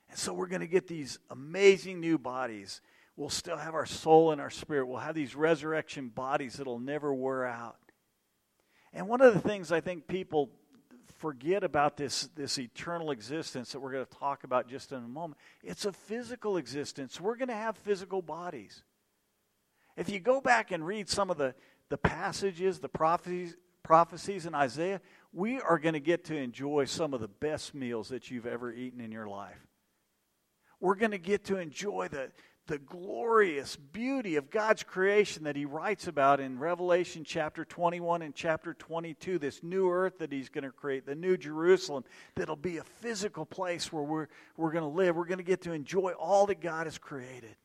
And 0.10 0.18
so 0.18 0.34
we're 0.34 0.48
going 0.48 0.62
to 0.62 0.68
get 0.68 0.88
these 0.88 1.20
amazing 1.30 2.00
new 2.00 2.18
bodies. 2.18 2.82
We'll 3.18 3.30
still 3.30 3.58
have 3.58 3.76
our 3.76 3.86
soul 3.86 4.32
and 4.32 4.39
our 4.39 4.50
spirit. 4.50 4.88
We'll 4.88 5.00
have 5.00 5.15
these 5.15 5.36
resurrection 5.36 6.10
bodies 6.10 6.54
that'll 6.56 6.80
never 6.80 7.13
wear 7.13 7.46
out. 7.46 7.78
And 8.95 9.10
one 9.10 9.19
of 9.19 9.34
the 9.34 9.41
things 9.41 9.73
I 9.73 9.81
think 9.81 10.08
people 10.08 10.49
forget 11.17 11.65
about 11.65 11.97
this, 11.97 12.29
this 12.36 12.58
eternal 12.58 13.12
existence 13.12 13.73
that 13.73 13.81
we're 13.81 13.91
going 13.91 14.05
to 14.05 14.17
talk 14.17 14.45
about 14.45 14.69
just 14.69 14.93
in 14.93 14.99
a 14.99 15.08
moment, 15.08 15.38
it's 15.62 15.86
a 15.86 15.91
physical 15.91 16.55
existence. 16.55 17.19
We're 17.19 17.36
going 17.36 17.49
to 17.49 17.55
have 17.55 17.77
physical 17.77 18.21
bodies. 18.21 18.84
If 19.97 20.10
you 20.10 20.19
go 20.19 20.39
back 20.39 20.71
and 20.71 20.86
read 20.86 21.10
some 21.10 21.29
of 21.29 21.38
the, 21.38 21.53
the 21.89 21.97
passages, 21.97 22.79
the 22.79 22.89
prophecies, 22.89 23.58
prophecies 23.84 24.45
in 24.45 24.55
Isaiah, 24.55 25.01
we 25.34 25.60
are 25.60 25.77
going 25.77 25.93
to 25.93 25.99
get 25.99 26.23
to 26.25 26.36
enjoy 26.36 26.86
some 26.86 27.13
of 27.13 27.19
the 27.19 27.27
best 27.27 27.75
meals 27.75 28.08
that 28.10 28.31
you've 28.31 28.47
ever 28.47 28.73
eaten 28.73 29.01
in 29.01 29.12
your 29.12 29.27
life. 29.27 29.67
We're 30.79 30.95
going 30.95 31.12
to 31.12 31.17
get 31.17 31.45
to 31.45 31.58
enjoy 31.58 32.08
the, 32.10 32.31
the 32.67 32.80
glorious 32.80 33.75
beauty 33.75 34.36
of 34.36 34.49
God's 34.49 34.84
creation 34.84 35.43
that 35.43 35.56
he 35.56 35.65
writes 35.65 36.08
about 36.08 36.39
in 36.39 36.58
Revelation 36.58 37.23
chapter 37.23 37.63
21 37.63 38.21
and 38.21 38.34
chapter 38.34 38.73
22, 38.73 39.38
this 39.38 39.62
new 39.62 39.89
earth 39.89 40.17
that 40.19 40.32
he's 40.32 40.49
going 40.49 40.63
to 40.63 40.71
create, 40.71 41.06
the 41.06 41.15
new 41.15 41.38
Jerusalem 41.38 42.04
that'll 42.36 42.56
be 42.56 42.78
a 42.78 42.84
physical 42.84 43.45
place 43.45 43.93
where 43.93 44.04
we're, 44.04 44.28
we're 44.58 44.71
going 44.71 44.84
to 44.84 44.97
live. 44.97 45.15
We're 45.15 45.25
going 45.25 45.38
to 45.38 45.43
get 45.43 45.62
to 45.62 45.73
enjoy 45.73 46.12
all 46.12 46.47
that 46.47 46.62
God 46.62 46.88
has 46.88 46.97
created. 46.97 47.56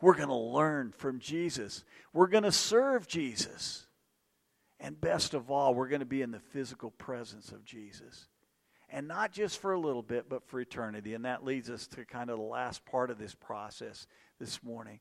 We're 0.00 0.14
going 0.14 0.28
to 0.28 0.34
learn 0.34 0.92
from 0.96 1.18
Jesus. 1.18 1.84
We're 2.12 2.28
going 2.28 2.44
to 2.44 2.52
serve 2.52 3.08
Jesus. 3.08 3.86
And 4.78 5.00
best 5.00 5.34
of 5.34 5.50
all, 5.50 5.74
we're 5.74 5.88
going 5.88 6.00
to 6.00 6.06
be 6.06 6.22
in 6.22 6.30
the 6.30 6.38
physical 6.38 6.90
presence 6.90 7.50
of 7.50 7.64
Jesus. 7.64 8.26
And 8.96 9.06
not 9.06 9.30
just 9.30 9.58
for 9.58 9.74
a 9.74 9.78
little 9.78 10.02
bit, 10.02 10.26
but 10.26 10.48
for 10.48 10.58
eternity. 10.58 11.12
And 11.12 11.26
that 11.26 11.44
leads 11.44 11.68
us 11.68 11.86
to 11.88 12.06
kind 12.06 12.30
of 12.30 12.38
the 12.38 12.44
last 12.44 12.82
part 12.86 13.10
of 13.10 13.18
this 13.18 13.34
process 13.34 14.06
this 14.40 14.62
morning 14.62 15.00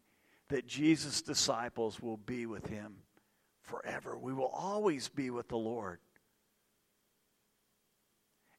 that 0.49 0.67
Jesus' 0.67 1.21
disciples 1.21 2.01
will 2.01 2.17
be 2.17 2.45
with 2.45 2.67
him 2.67 2.97
forever. 3.61 4.17
We 4.17 4.33
will 4.33 4.51
always 4.53 5.07
be 5.07 5.29
with 5.29 5.47
the 5.47 5.55
Lord. 5.55 5.99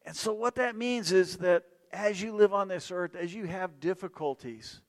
And 0.06 0.16
so, 0.16 0.32
what 0.32 0.54
that 0.54 0.74
means 0.74 1.12
is 1.12 1.36
that 1.36 1.64
as 1.92 2.22
you 2.22 2.34
live 2.34 2.54
on 2.54 2.68
this 2.68 2.90
earth, 2.90 3.14
as 3.14 3.34
you 3.34 3.44
have 3.44 3.78
difficulties, 3.78 4.80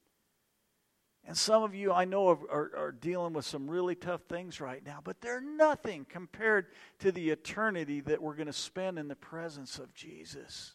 and 1.27 1.37
some 1.37 1.61
of 1.61 1.75
you 1.75 1.91
I 1.91 2.05
know 2.05 2.29
are, 2.29 2.39
are, 2.49 2.71
are, 2.77 2.91
dealing 2.93 3.33
with 3.33 3.43
some 3.43 3.69
really 3.69 3.95
tough 3.95 4.21
things 4.29 4.61
right 4.61 4.83
now, 4.83 4.99
but 5.03 5.19
they're 5.19 5.41
nothing 5.41 6.05
compared 6.07 6.67
to 6.99 7.11
the 7.11 7.31
eternity 7.31 7.99
that 8.01 8.21
we're 8.21 8.35
going 8.35 8.47
to 8.47 8.53
spend 8.53 8.97
in 8.97 9.09
the 9.09 9.15
presence 9.15 9.77
of 9.77 9.93
Jesus. 9.93 10.73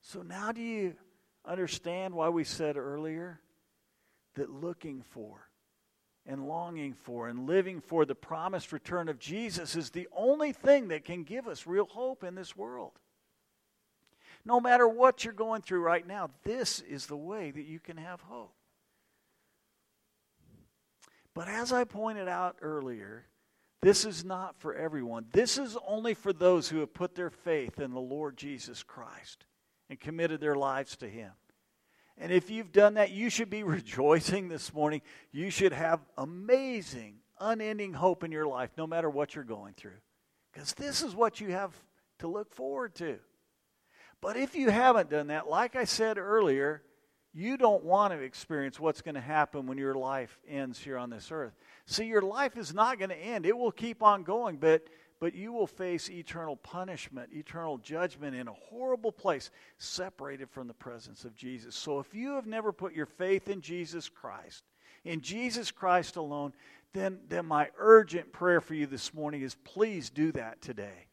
So 0.00 0.22
now 0.22 0.50
do 0.50 0.62
you 0.62 0.94
understand 1.44 2.14
why 2.14 2.30
we 2.30 2.42
said 2.42 2.78
earlier 2.78 3.38
that 4.34 4.48
looking 4.48 5.02
for 5.02 5.50
and 6.24 6.48
longing 6.48 6.94
for 6.94 7.28
and 7.28 7.46
living 7.46 7.82
for 7.82 8.06
the 8.06 8.14
promised 8.14 8.72
return 8.72 9.10
of 9.10 9.18
Jesus 9.18 9.76
is 9.76 9.90
the 9.90 10.08
only 10.16 10.52
thing 10.52 10.88
that 10.88 11.04
can 11.04 11.22
give 11.22 11.46
us 11.46 11.66
real 11.66 11.86
hope 11.86 12.24
in 12.24 12.34
this 12.34 12.56
world? 12.56 12.92
No 14.44 14.60
matter 14.60 14.88
what 14.88 15.24
you're 15.24 15.32
going 15.32 15.62
through 15.62 15.80
right 15.80 16.06
now, 16.06 16.30
this 16.44 16.80
is 16.80 17.06
the 17.06 17.16
way 17.16 17.50
that 17.50 17.66
you 17.66 17.78
can 17.78 17.96
have 17.96 18.20
hope. 18.22 18.54
But 21.34 21.48
as 21.48 21.72
I 21.72 21.84
pointed 21.84 22.28
out 22.28 22.56
earlier, 22.60 23.26
this 23.82 24.04
is 24.04 24.24
not 24.24 24.56
for 24.58 24.74
everyone. 24.74 25.26
This 25.32 25.58
is 25.58 25.76
only 25.86 26.14
for 26.14 26.32
those 26.32 26.68
who 26.68 26.80
have 26.80 26.92
put 26.92 27.14
their 27.14 27.30
faith 27.30 27.80
in 27.80 27.92
the 27.92 28.00
Lord 28.00 28.36
Jesus 28.36 28.82
Christ 28.82 29.44
and 29.88 29.98
committed 29.98 30.40
their 30.40 30.56
lives 30.56 30.96
to 30.96 31.08
Him. 31.08 31.32
And 32.18 32.30
if 32.30 32.50
you've 32.50 32.72
done 32.72 32.94
that, 32.94 33.10
you 33.10 33.30
should 33.30 33.48
be 33.48 33.62
rejoicing 33.64 34.48
this 34.48 34.74
morning. 34.74 35.00
You 35.32 35.50
should 35.50 35.72
have 35.72 36.00
amazing, 36.18 37.16
unending 37.38 37.94
hope 37.94 38.24
in 38.24 38.32
your 38.32 38.46
life, 38.46 38.70
no 38.76 38.86
matter 38.86 39.08
what 39.08 39.34
you're 39.34 39.44
going 39.44 39.74
through. 39.74 39.98
Because 40.52 40.74
this 40.74 41.02
is 41.02 41.14
what 41.14 41.40
you 41.40 41.52
have 41.52 41.72
to 42.18 42.28
look 42.28 42.52
forward 42.52 42.94
to. 42.96 43.18
But 44.20 44.36
if 44.36 44.54
you 44.54 44.70
haven't 44.70 45.10
done 45.10 45.28
that, 45.28 45.48
like 45.48 45.76
I 45.76 45.84
said 45.84 46.18
earlier, 46.18 46.82
you 47.32 47.56
don't 47.56 47.84
want 47.84 48.12
to 48.12 48.20
experience 48.20 48.78
what's 48.78 49.02
going 49.02 49.14
to 49.14 49.20
happen 49.20 49.66
when 49.66 49.78
your 49.78 49.94
life 49.94 50.38
ends 50.48 50.78
here 50.78 50.98
on 50.98 51.10
this 51.10 51.30
earth. 51.30 51.54
See, 51.86 52.06
your 52.06 52.22
life 52.22 52.56
is 52.56 52.74
not 52.74 52.98
going 52.98 53.10
to 53.10 53.16
end. 53.16 53.46
It 53.46 53.56
will 53.56 53.72
keep 53.72 54.02
on 54.02 54.24
going, 54.24 54.56
but 54.56 54.86
but 55.20 55.34
you 55.34 55.52
will 55.52 55.66
face 55.66 56.10
eternal 56.10 56.56
punishment, 56.56 57.28
eternal 57.34 57.76
judgment 57.76 58.34
in 58.34 58.48
a 58.48 58.54
horrible 58.54 59.12
place, 59.12 59.50
separated 59.76 60.48
from 60.48 60.66
the 60.66 60.74
presence 60.74 61.26
of 61.26 61.36
Jesus. 61.36 61.76
So 61.76 62.00
if 62.00 62.14
you 62.14 62.36
have 62.36 62.46
never 62.46 62.72
put 62.72 62.94
your 62.94 63.06
faith 63.06 63.48
in 63.48 63.60
Jesus 63.60 64.08
Christ, 64.08 64.64
in 65.04 65.20
Jesus 65.20 65.70
Christ 65.70 66.16
alone, 66.16 66.54
then, 66.94 67.20
then 67.28 67.44
my 67.44 67.68
urgent 67.78 68.32
prayer 68.32 68.62
for 68.62 68.74
you 68.74 68.86
this 68.86 69.12
morning 69.12 69.42
is 69.42 69.54
please 69.62 70.08
do 70.08 70.32
that 70.32 70.62
today. 70.62 71.06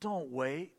Don't 0.00 0.30
wait. 0.30 0.72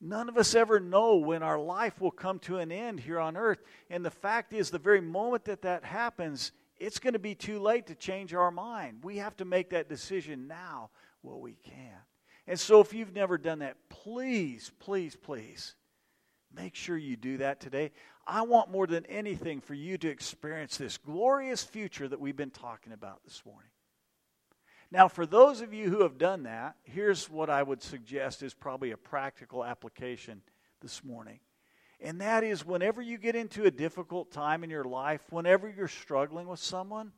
None 0.00 0.28
of 0.28 0.36
us 0.36 0.54
ever 0.54 0.80
know 0.80 1.16
when 1.16 1.42
our 1.42 1.58
life 1.58 2.00
will 2.00 2.10
come 2.10 2.38
to 2.40 2.58
an 2.58 2.70
end 2.70 3.00
here 3.00 3.18
on 3.18 3.36
earth. 3.36 3.62
And 3.88 4.04
the 4.04 4.10
fact 4.10 4.52
is, 4.52 4.70
the 4.70 4.78
very 4.78 5.00
moment 5.00 5.44
that 5.46 5.62
that 5.62 5.84
happens, 5.84 6.52
it's 6.78 6.98
going 6.98 7.14
to 7.14 7.18
be 7.18 7.34
too 7.34 7.58
late 7.58 7.86
to 7.86 7.94
change 7.94 8.34
our 8.34 8.50
mind. 8.50 8.98
We 9.02 9.18
have 9.18 9.36
to 9.38 9.44
make 9.44 9.70
that 9.70 9.88
decision 9.88 10.46
now 10.46 10.90
while 11.22 11.40
we 11.40 11.56
can. 11.64 11.96
And 12.46 12.60
so, 12.60 12.80
if 12.80 12.92
you've 12.92 13.14
never 13.14 13.38
done 13.38 13.60
that, 13.60 13.76
please, 13.88 14.70
please, 14.78 15.16
please 15.16 15.76
Make 16.56 16.74
sure 16.74 16.96
you 16.96 17.16
do 17.16 17.38
that 17.38 17.60
today. 17.60 17.90
I 18.26 18.42
want 18.42 18.70
more 18.70 18.86
than 18.86 19.04
anything 19.06 19.60
for 19.60 19.74
you 19.74 19.98
to 19.98 20.08
experience 20.08 20.76
this 20.76 20.96
glorious 20.98 21.62
future 21.62 22.08
that 22.08 22.20
we've 22.20 22.36
been 22.36 22.50
talking 22.50 22.92
about 22.92 23.22
this 23.24 23.42
morning. 23.44 23.70
Now, 24.94 25.08
for 25.08 25.26
those 25.26 25.60
of 25.60 25.74
you 25.74 25.90
who 25.90 26.02
have 26.02 26.18
done 26.18 26.44
that, 26.44 26.76
here's 26.84 27.28
what 27.28 27.50
I 27.50 27.64
would 27.64 27.82
suggest 27.82 28.44
is 28.44 28.54
probably 28.54 28.92
a 28.92 28.96
practical 28.96 29.64
application 29.64 30.40
this 30.80 31.02
morning. 31.02 31.40
And 32.00 32.20
that 32.20 32.44
is 32.44 32.64
whenever 32.64 33.02
you 33.02 33.18
get 33.18 33.34
into 33.34 33.64
a 33.64 33.72
difficult 33.72 34.30
time 34.30 34.62
in 34.62 34.70
your 34.70 34.84
life, 34.84 35.20
whenever 35.30 35.68
you're 35.68 35.88
struggling 35.88 36.46
with 36.46 36.60
someone 36.60 37.10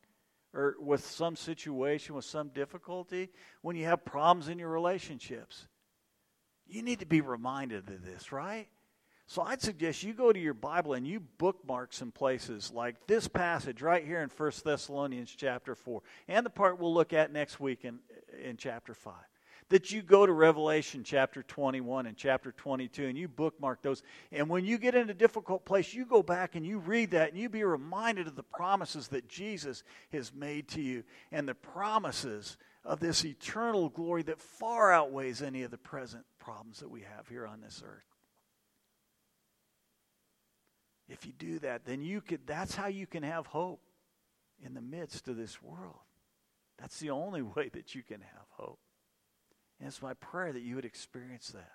or 0.55 0.77
with 0.81 1.05
some 1.05 1.37
situation, 1.37 2.15
with 2.15 2.25
some 2.25 2.49
difficulty, 2.49 3.29
when 3.61 3.77
you 3.77 3.85
have 3.85 4.07
problems 4.07 4.49
in 4.49 4.59
your 4.59 4.71
relationships, 4.71 5.69
you 6.67 6.83
need 6.83 7.01
to 7.01 7.07
be 7.07 7.21
reminded 7.21 7.91
of 7.91 8.03
this, 8.07 8.33
right? 8.33 8.69
So 9.29 9.43
I'd 9.43 9.61
suggest 9.61 10.05
you 10.05 10.12
go 10.12 10.33
to 10.33 10.39
your 10.39 10.55
Bible 10.55 10.93
and 10.93 11.07
you 11.07 11.21
bookmark 11.39 11.93
some 11.93 12.12
places 12.12 12.71
like 12.73 13.09
this 13.09 13.27
passage 13.27 13.83
right 13.83 14.05
here 14.05 14.21
in 14.21 14.29
1 14.29 14.53
Thessalonians 14.65 15.35
chapter 15.37 15.75
4 15.75 16.01
and 16.29 16.47
the 16.47 16.51
part 16.51 16.79
we'll 16.79 16.95
look 16.95 17.12
at 17.12 17.33
next 17.33 17.59
week 17.59 17.85
in, 17.85 17.99
in 18.41 18.57
chapter 18.57 18.95
5. 18.95 19.15
That 19.71 19.91
you 19.91 20.01
go 20.01 20.27
to 20.27 20.33
Revelation 20.33 21.03
chapter 21.03 21.43
21 21.43 22.07
and 22.07 22.17
chapter 22.17 22.53
22 22.53 23.07
and 23.07 23.19
you 23.19 23.27
bookmark 23.27 23.83
those. 23.83 24.05
And 24.31 24.49
when 24.49 24.65
you 24.65 24.79
get 24.79 24.95
in 24.95 25.11
a 25.11 25.15
difficult 25.15 25.65
place, 25.65 25.93
you 25.93 26.07
go 26.07 26.23
back 26.23 26.55
and 26.55 26.65
you 26.65 26.79
read 26.79 27.11
that 27.11 27.31
and 27.31 27.39
you 27.41 27.49
be 27.49 27.65
reminded 27.65 28.29
of 28.29 28.37
the 28.37 28.45
promises 28.45 29.09
that 29.09 29.29
Jesus 29.29 29.83
has 30.12 30.33
made 30.33 30.69
to 30.69 30.81
you 30.81 31.03
and 31.33 31.49
the 31.49 31.55
promises 31.57 32.59
of 32.85 33.01
this 33.01 33.25
eternal 33.25 33.89
glory 33.89 34.23
that 34.23 34.41
far 34.41 34.93
outweighs 34.93 35.43
any 35.43 35.65
of 35.65 35.73
the 35.73 35.79
present 35.79 36.25
problems 36.39 36.79
that 36.79 36.91
we 36.91 37.01
have 37.01 37.27
here 37.27 37.45
on 37.45 37.61
this 37.61 37.83
earth. 37.85 38.15
If 41.09 41.27
you 41.27 41.33
do 41.33 41.59
that, 41.61 41.85
then 41.85 42.03
you 42.03 42.21
could 42.21 42.47
that's 42.47 42.75
how 42.75 42.88
you 42.88 43.07
can 43.07 43.23
have 43.23 43.47
hope 43.47 43.81
in 44.64 44.75
the 44.75 44.81
midst 44.81 45.29
of 45.29 45.37
this 45.37 45.62
world. 45.62 46.01
That's 46.79 46.99
the 46.99 47.11
only 47.11 47.42
way 47.57 47.71
that 47.73 47.95
you 47.95 48.03
can 48.03 48.21
have 48.21 48.47
hope. 48.51 48.79
And 49.79 49.88
it's 49.88 50.03
my 50.03 50.14
prayer 50.14 50.53
that 50.53 50.62
you 50.62 50.75
would 50.75 50.85
experience 50.85 51.49
that. 51.49 51.73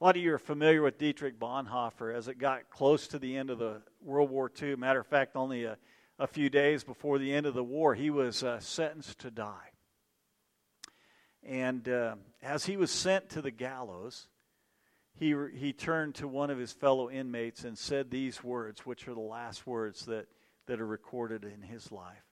A 0.00 0.04
lot 0.04 0.16
of 0.16 0.22
you 0.22 0.34
are 0.34 0.38
familiar 0.38 0.82
with 0.82 0.98
Dietrich 0.98 1.38
Bonhoeffer 1.38 2.12
as 2.12 2.26
it 2.26 2.36
got 2.36 2.68
close 2.70 3.06
to 3.08 3.20
the 3.20 3.36
end 3.36 3.50
of 3.50 3.58
the 3.58 3.82
World 4.02 4.30
War 4.30 4.50
II. 4.60 4.74
Matter 4.74 4.98
of 4.98 5.06
fact, 5.06 5.36
only 5.36 5.62
a, 5.62 5.78
a 6.18 6.26
few 6.26 6.50
days 6.50 6.82
before 6.82 7.18
the 7.18 7.32
end 7.32 7.46
of 7.46 7.54
the 7.54 7.62
war, 7.62 7.94
he 7.94 8.10
was 8.10 8.42
uh, 8.42 8.58
sentenced 8.58 9.20
to 9.20 9.30
die. 9.30 9.70
And 11.44 11.88
uh, 11.88 12.16
as 12.42 12.66
he 12.66 12.76
was 12.76 12.90
sent 12.90 13.30
to 13.30 13.42
the 13.42 13.52
gallows, 13.52 14.26
he, 15.18 15.34
he 15.54 15.72
turned 15.72 16.14
to 16.16 16.28
one 16.28 16.50
of 16.50 16.58
his 16.58 16.72
fellow 16.72 17.10
inmates 17.10 17.64
and 17.64 17.76
said 17.76 18.10
these 18.10 18.42
words, 18.42 18.86
which 18.86 19.06
are 19.06 19.14
the 19.14 19.20
last 19.20 19.66
words 19.66 20.06
that, 20.06 20.26
that 20.66 20.80
are 20.80 20.86
recorded 20.86 21.44
in 21.44 21.62
his 21.62 21.92
life 21.92 22.24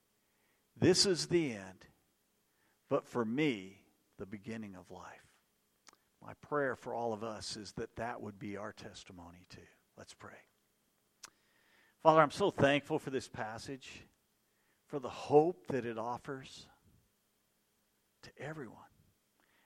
This 0.79 1.07
is 1.07 1.27
the 1.27 1.53
end, 1.53 1.87
but 2.88 3.07
for 3.07 3.25
me, 3.25 3.83
the 4.19 4.27
beginning 4.27 4.75
of 4.77 4.90
life. 4.90 5.27
My 6.23 6.35
prayer 6.35 6.77
for 6.77 6.95
all 6.95 7.12
of 7.12 7.25
us 7.25 7.57
is 7.57 7.73
that 7.73 7.97
that 7.97 8.21
would 8.21 8.38
be 8.38 8.57
our 8.57 8.73
testimony 8.73 9.47
too. 9.49 9.61
Let's 9.97 10.14
pray. 10.14 10.33
Father, 12.03 12.21
I'm 12.21 12.31
so 12.31 12.51
thankful 12.51 12.99
for 12.99 13.11
this 13.11 13.29
passage, 13.29 14.05
for 14.87 14.99
the 14.99 15.09
hope 15.09 15.66
that 15.69 15.85
it 15.85 15.99
offers 15.99 16.66
to 18.23 18.31
everyone. 18.38 18.89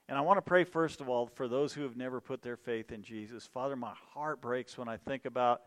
And 0.07 0.17
I 0.17 0.21
want 0.21 0.37
to 0.37 0.43
pray, 0.43 0.63
first 0.63 1.01
of 1.01 1.09
all, 1.09 1.27
for 1.27 1.47
those 1.47 1.73
who 1.73 1.81
have 1.81 1.97
never 1.97 2.21
put 2.21 2.41
their 2.41 2.57
faith 2.57 2.91
in 2.91 3.01
Jesus. 3.01 3.47
Father, 3.47 3.75
my 3.75 3.93
heart 4.13 4.39
breaks 4.39 4.77
when 4.77 4.87
I 4.87 4.97
think 4.97 5.25
about 5.25 5.61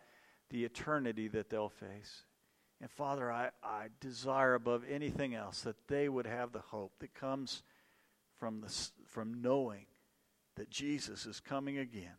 the 0.50 0.64
eternity 0.64 1.28
that 1.28 1.50
they'll 1.50 1.68
face. 1.68 2.22
And 2.80 2.90
Father, 2.90 3.32
I, 3.32 3.50
I 3.62 3.88
desire 4.00 4.54
above 4.54 4.84
anything 4.88 5.34
else 5.34 5.62
that 5.62 5.88
they 5.88 6.08
would 6.08 6.26
have 6.26 6.52
the 6.52 6.60
hope 6.60 6.92
that 7.00 7.14
comes 7.14 7.64
from, 8.38 8.60
the, 8.60 8.88
from 9.06 9.42
knowing 9.42 9.86
that 10.54 10.70
Jesus 10.70 11.26
is 11.26 11.40
coming 11.40 11.78
again 11.78 12.16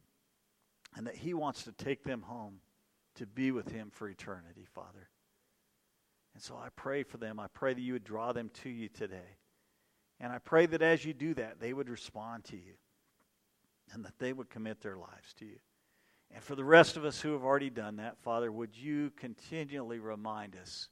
and 0.98 1.08
that 1.08 1.16
He 1.16 1.34
wants 1.34 1.64
to 1.64 1.72
take 1.72 2.04
them 2.04 2.24
home 2.24 2.56
to 3.16 3.26
be 3.26 3.52
with 3.52 3.72
Him 3.72 3.90
for 3.92 4.10
eternity, 4.10 4.66
Father. 4.74 5.10
And 6.34 6.44
so 6.44 6.56
I 6.56 6.68
pray 6.76 7.04
for 7.04 7.18
them. 7.18 7.40
I 7.40 7.48
pray 7.48 7.74
that 7.74 7.82
you 7.82 7.94
would 7.94 8.04
draw 8.04 8.34
them 8.34 8.50
to 8.64 8.70
you 8.70 8.90
today. 8.90 9.38
And 10.20 10.34
I 10.34 10.40
pray 10.40 10.66
that 10.66 10.82
as 10.82 11.06
you 11.06 11.14
do 11.14 11.34
that, 11.36 11.60
they 11.60 11.74
would 11.74 11.90
respond 11.90 12.44
to 12.46 12.56
you 12.56 12.74
and 13.94 14.04
that 14.06 14.20
they 14.20 14.34
would 14.34 14.50
commit 14.50 14.82
their 14.82 14.98
lives 14.98 15.34
to 15.38 15.46
you. 15.46 15.60
And 16.32 16.44
for 16.44 16.56
the 16.56 16.64
rest 16.64 16.98
of 16.98 17.06
us 17.06 17.20
who 17.20 17.34
have 17.34 17.44
already 17.44 17.70
done 17.70 17.96
that, 17.98 18.20
Father, 18.20 18.52
would 18.52 18.76
you 18.78 19.12
continually 19.18 20.00
remind 20.00 20.56
us 20.56 20.90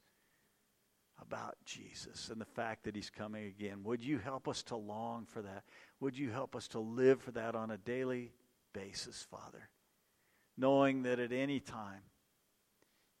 about 1.20 1.56
Jesus 1.64 2.28
and 2.28 2.40
the 2.40 2.46
fact 2.46 2.84
that 2.84 2.96
he's 2.96 3.10
coming 3.10 3.46
again? 3.46 3.82
Would 3.84 4.02
you 4.02 4.18
help 4.18 4.48
us 4.48 4.62
to 4.64 4.76
long 4.76 5.26
for 5.26 5.42
that? 5.42 5.64
Would 6.00 6.18
you 6.18 6.30
help 6.30 6.56
us 6.56 6.68
to 6.68 6.80
live 6.80 7.20
for 7.20 7.30
that 7.32 7.54
on 7.54 7.70
a 7.70 7.78
daily 7.78 8.32
basis, 8.72 9.26
Father? 9.30 9.68
Knowing 10.56 11.02
that 11.02 11.20
at 11.20 11.32
any 11.32 11.60
time 11.60 12.02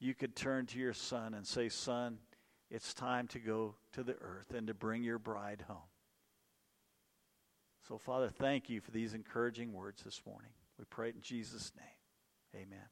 you 0.00 0.14
could 0.14 0.34
turn 0.34 0.66
to 0.66 0.78
your 0.78 0.92
son 0.92 1.34
and 1.34 1.46
say, 1.46 1.68
Son, 1.68 2.18
it's 2.70 2.94
time 2.94 3.28
to 3.28 3.38
go 3.38 3.74
to 3.92 4.02
the 4.02 4.16
earth 4.20 4.52
and 4.54 4.66
to 4.66 4.74
bring 4.74 5.02
your 5.02 5.18
bride 5.18 5.64
home. 5.66 5.78
So, 7.88 7.96
Father, 7.96 8.28
thank 8.28 8.68
you 8.68 8.82
for 8.82 8.90
these 8.90 9.14
encouraging 9.14 9.72
words 9.72 10.02
this 10.02 10.20
morning. 10.26 10.50
We 10.78 10.84
pray 10.90 11.08
in 11.08 11.22
Jesus' 11.22 11.72
name. 11.74 12.62
Amen. 12.66 12.84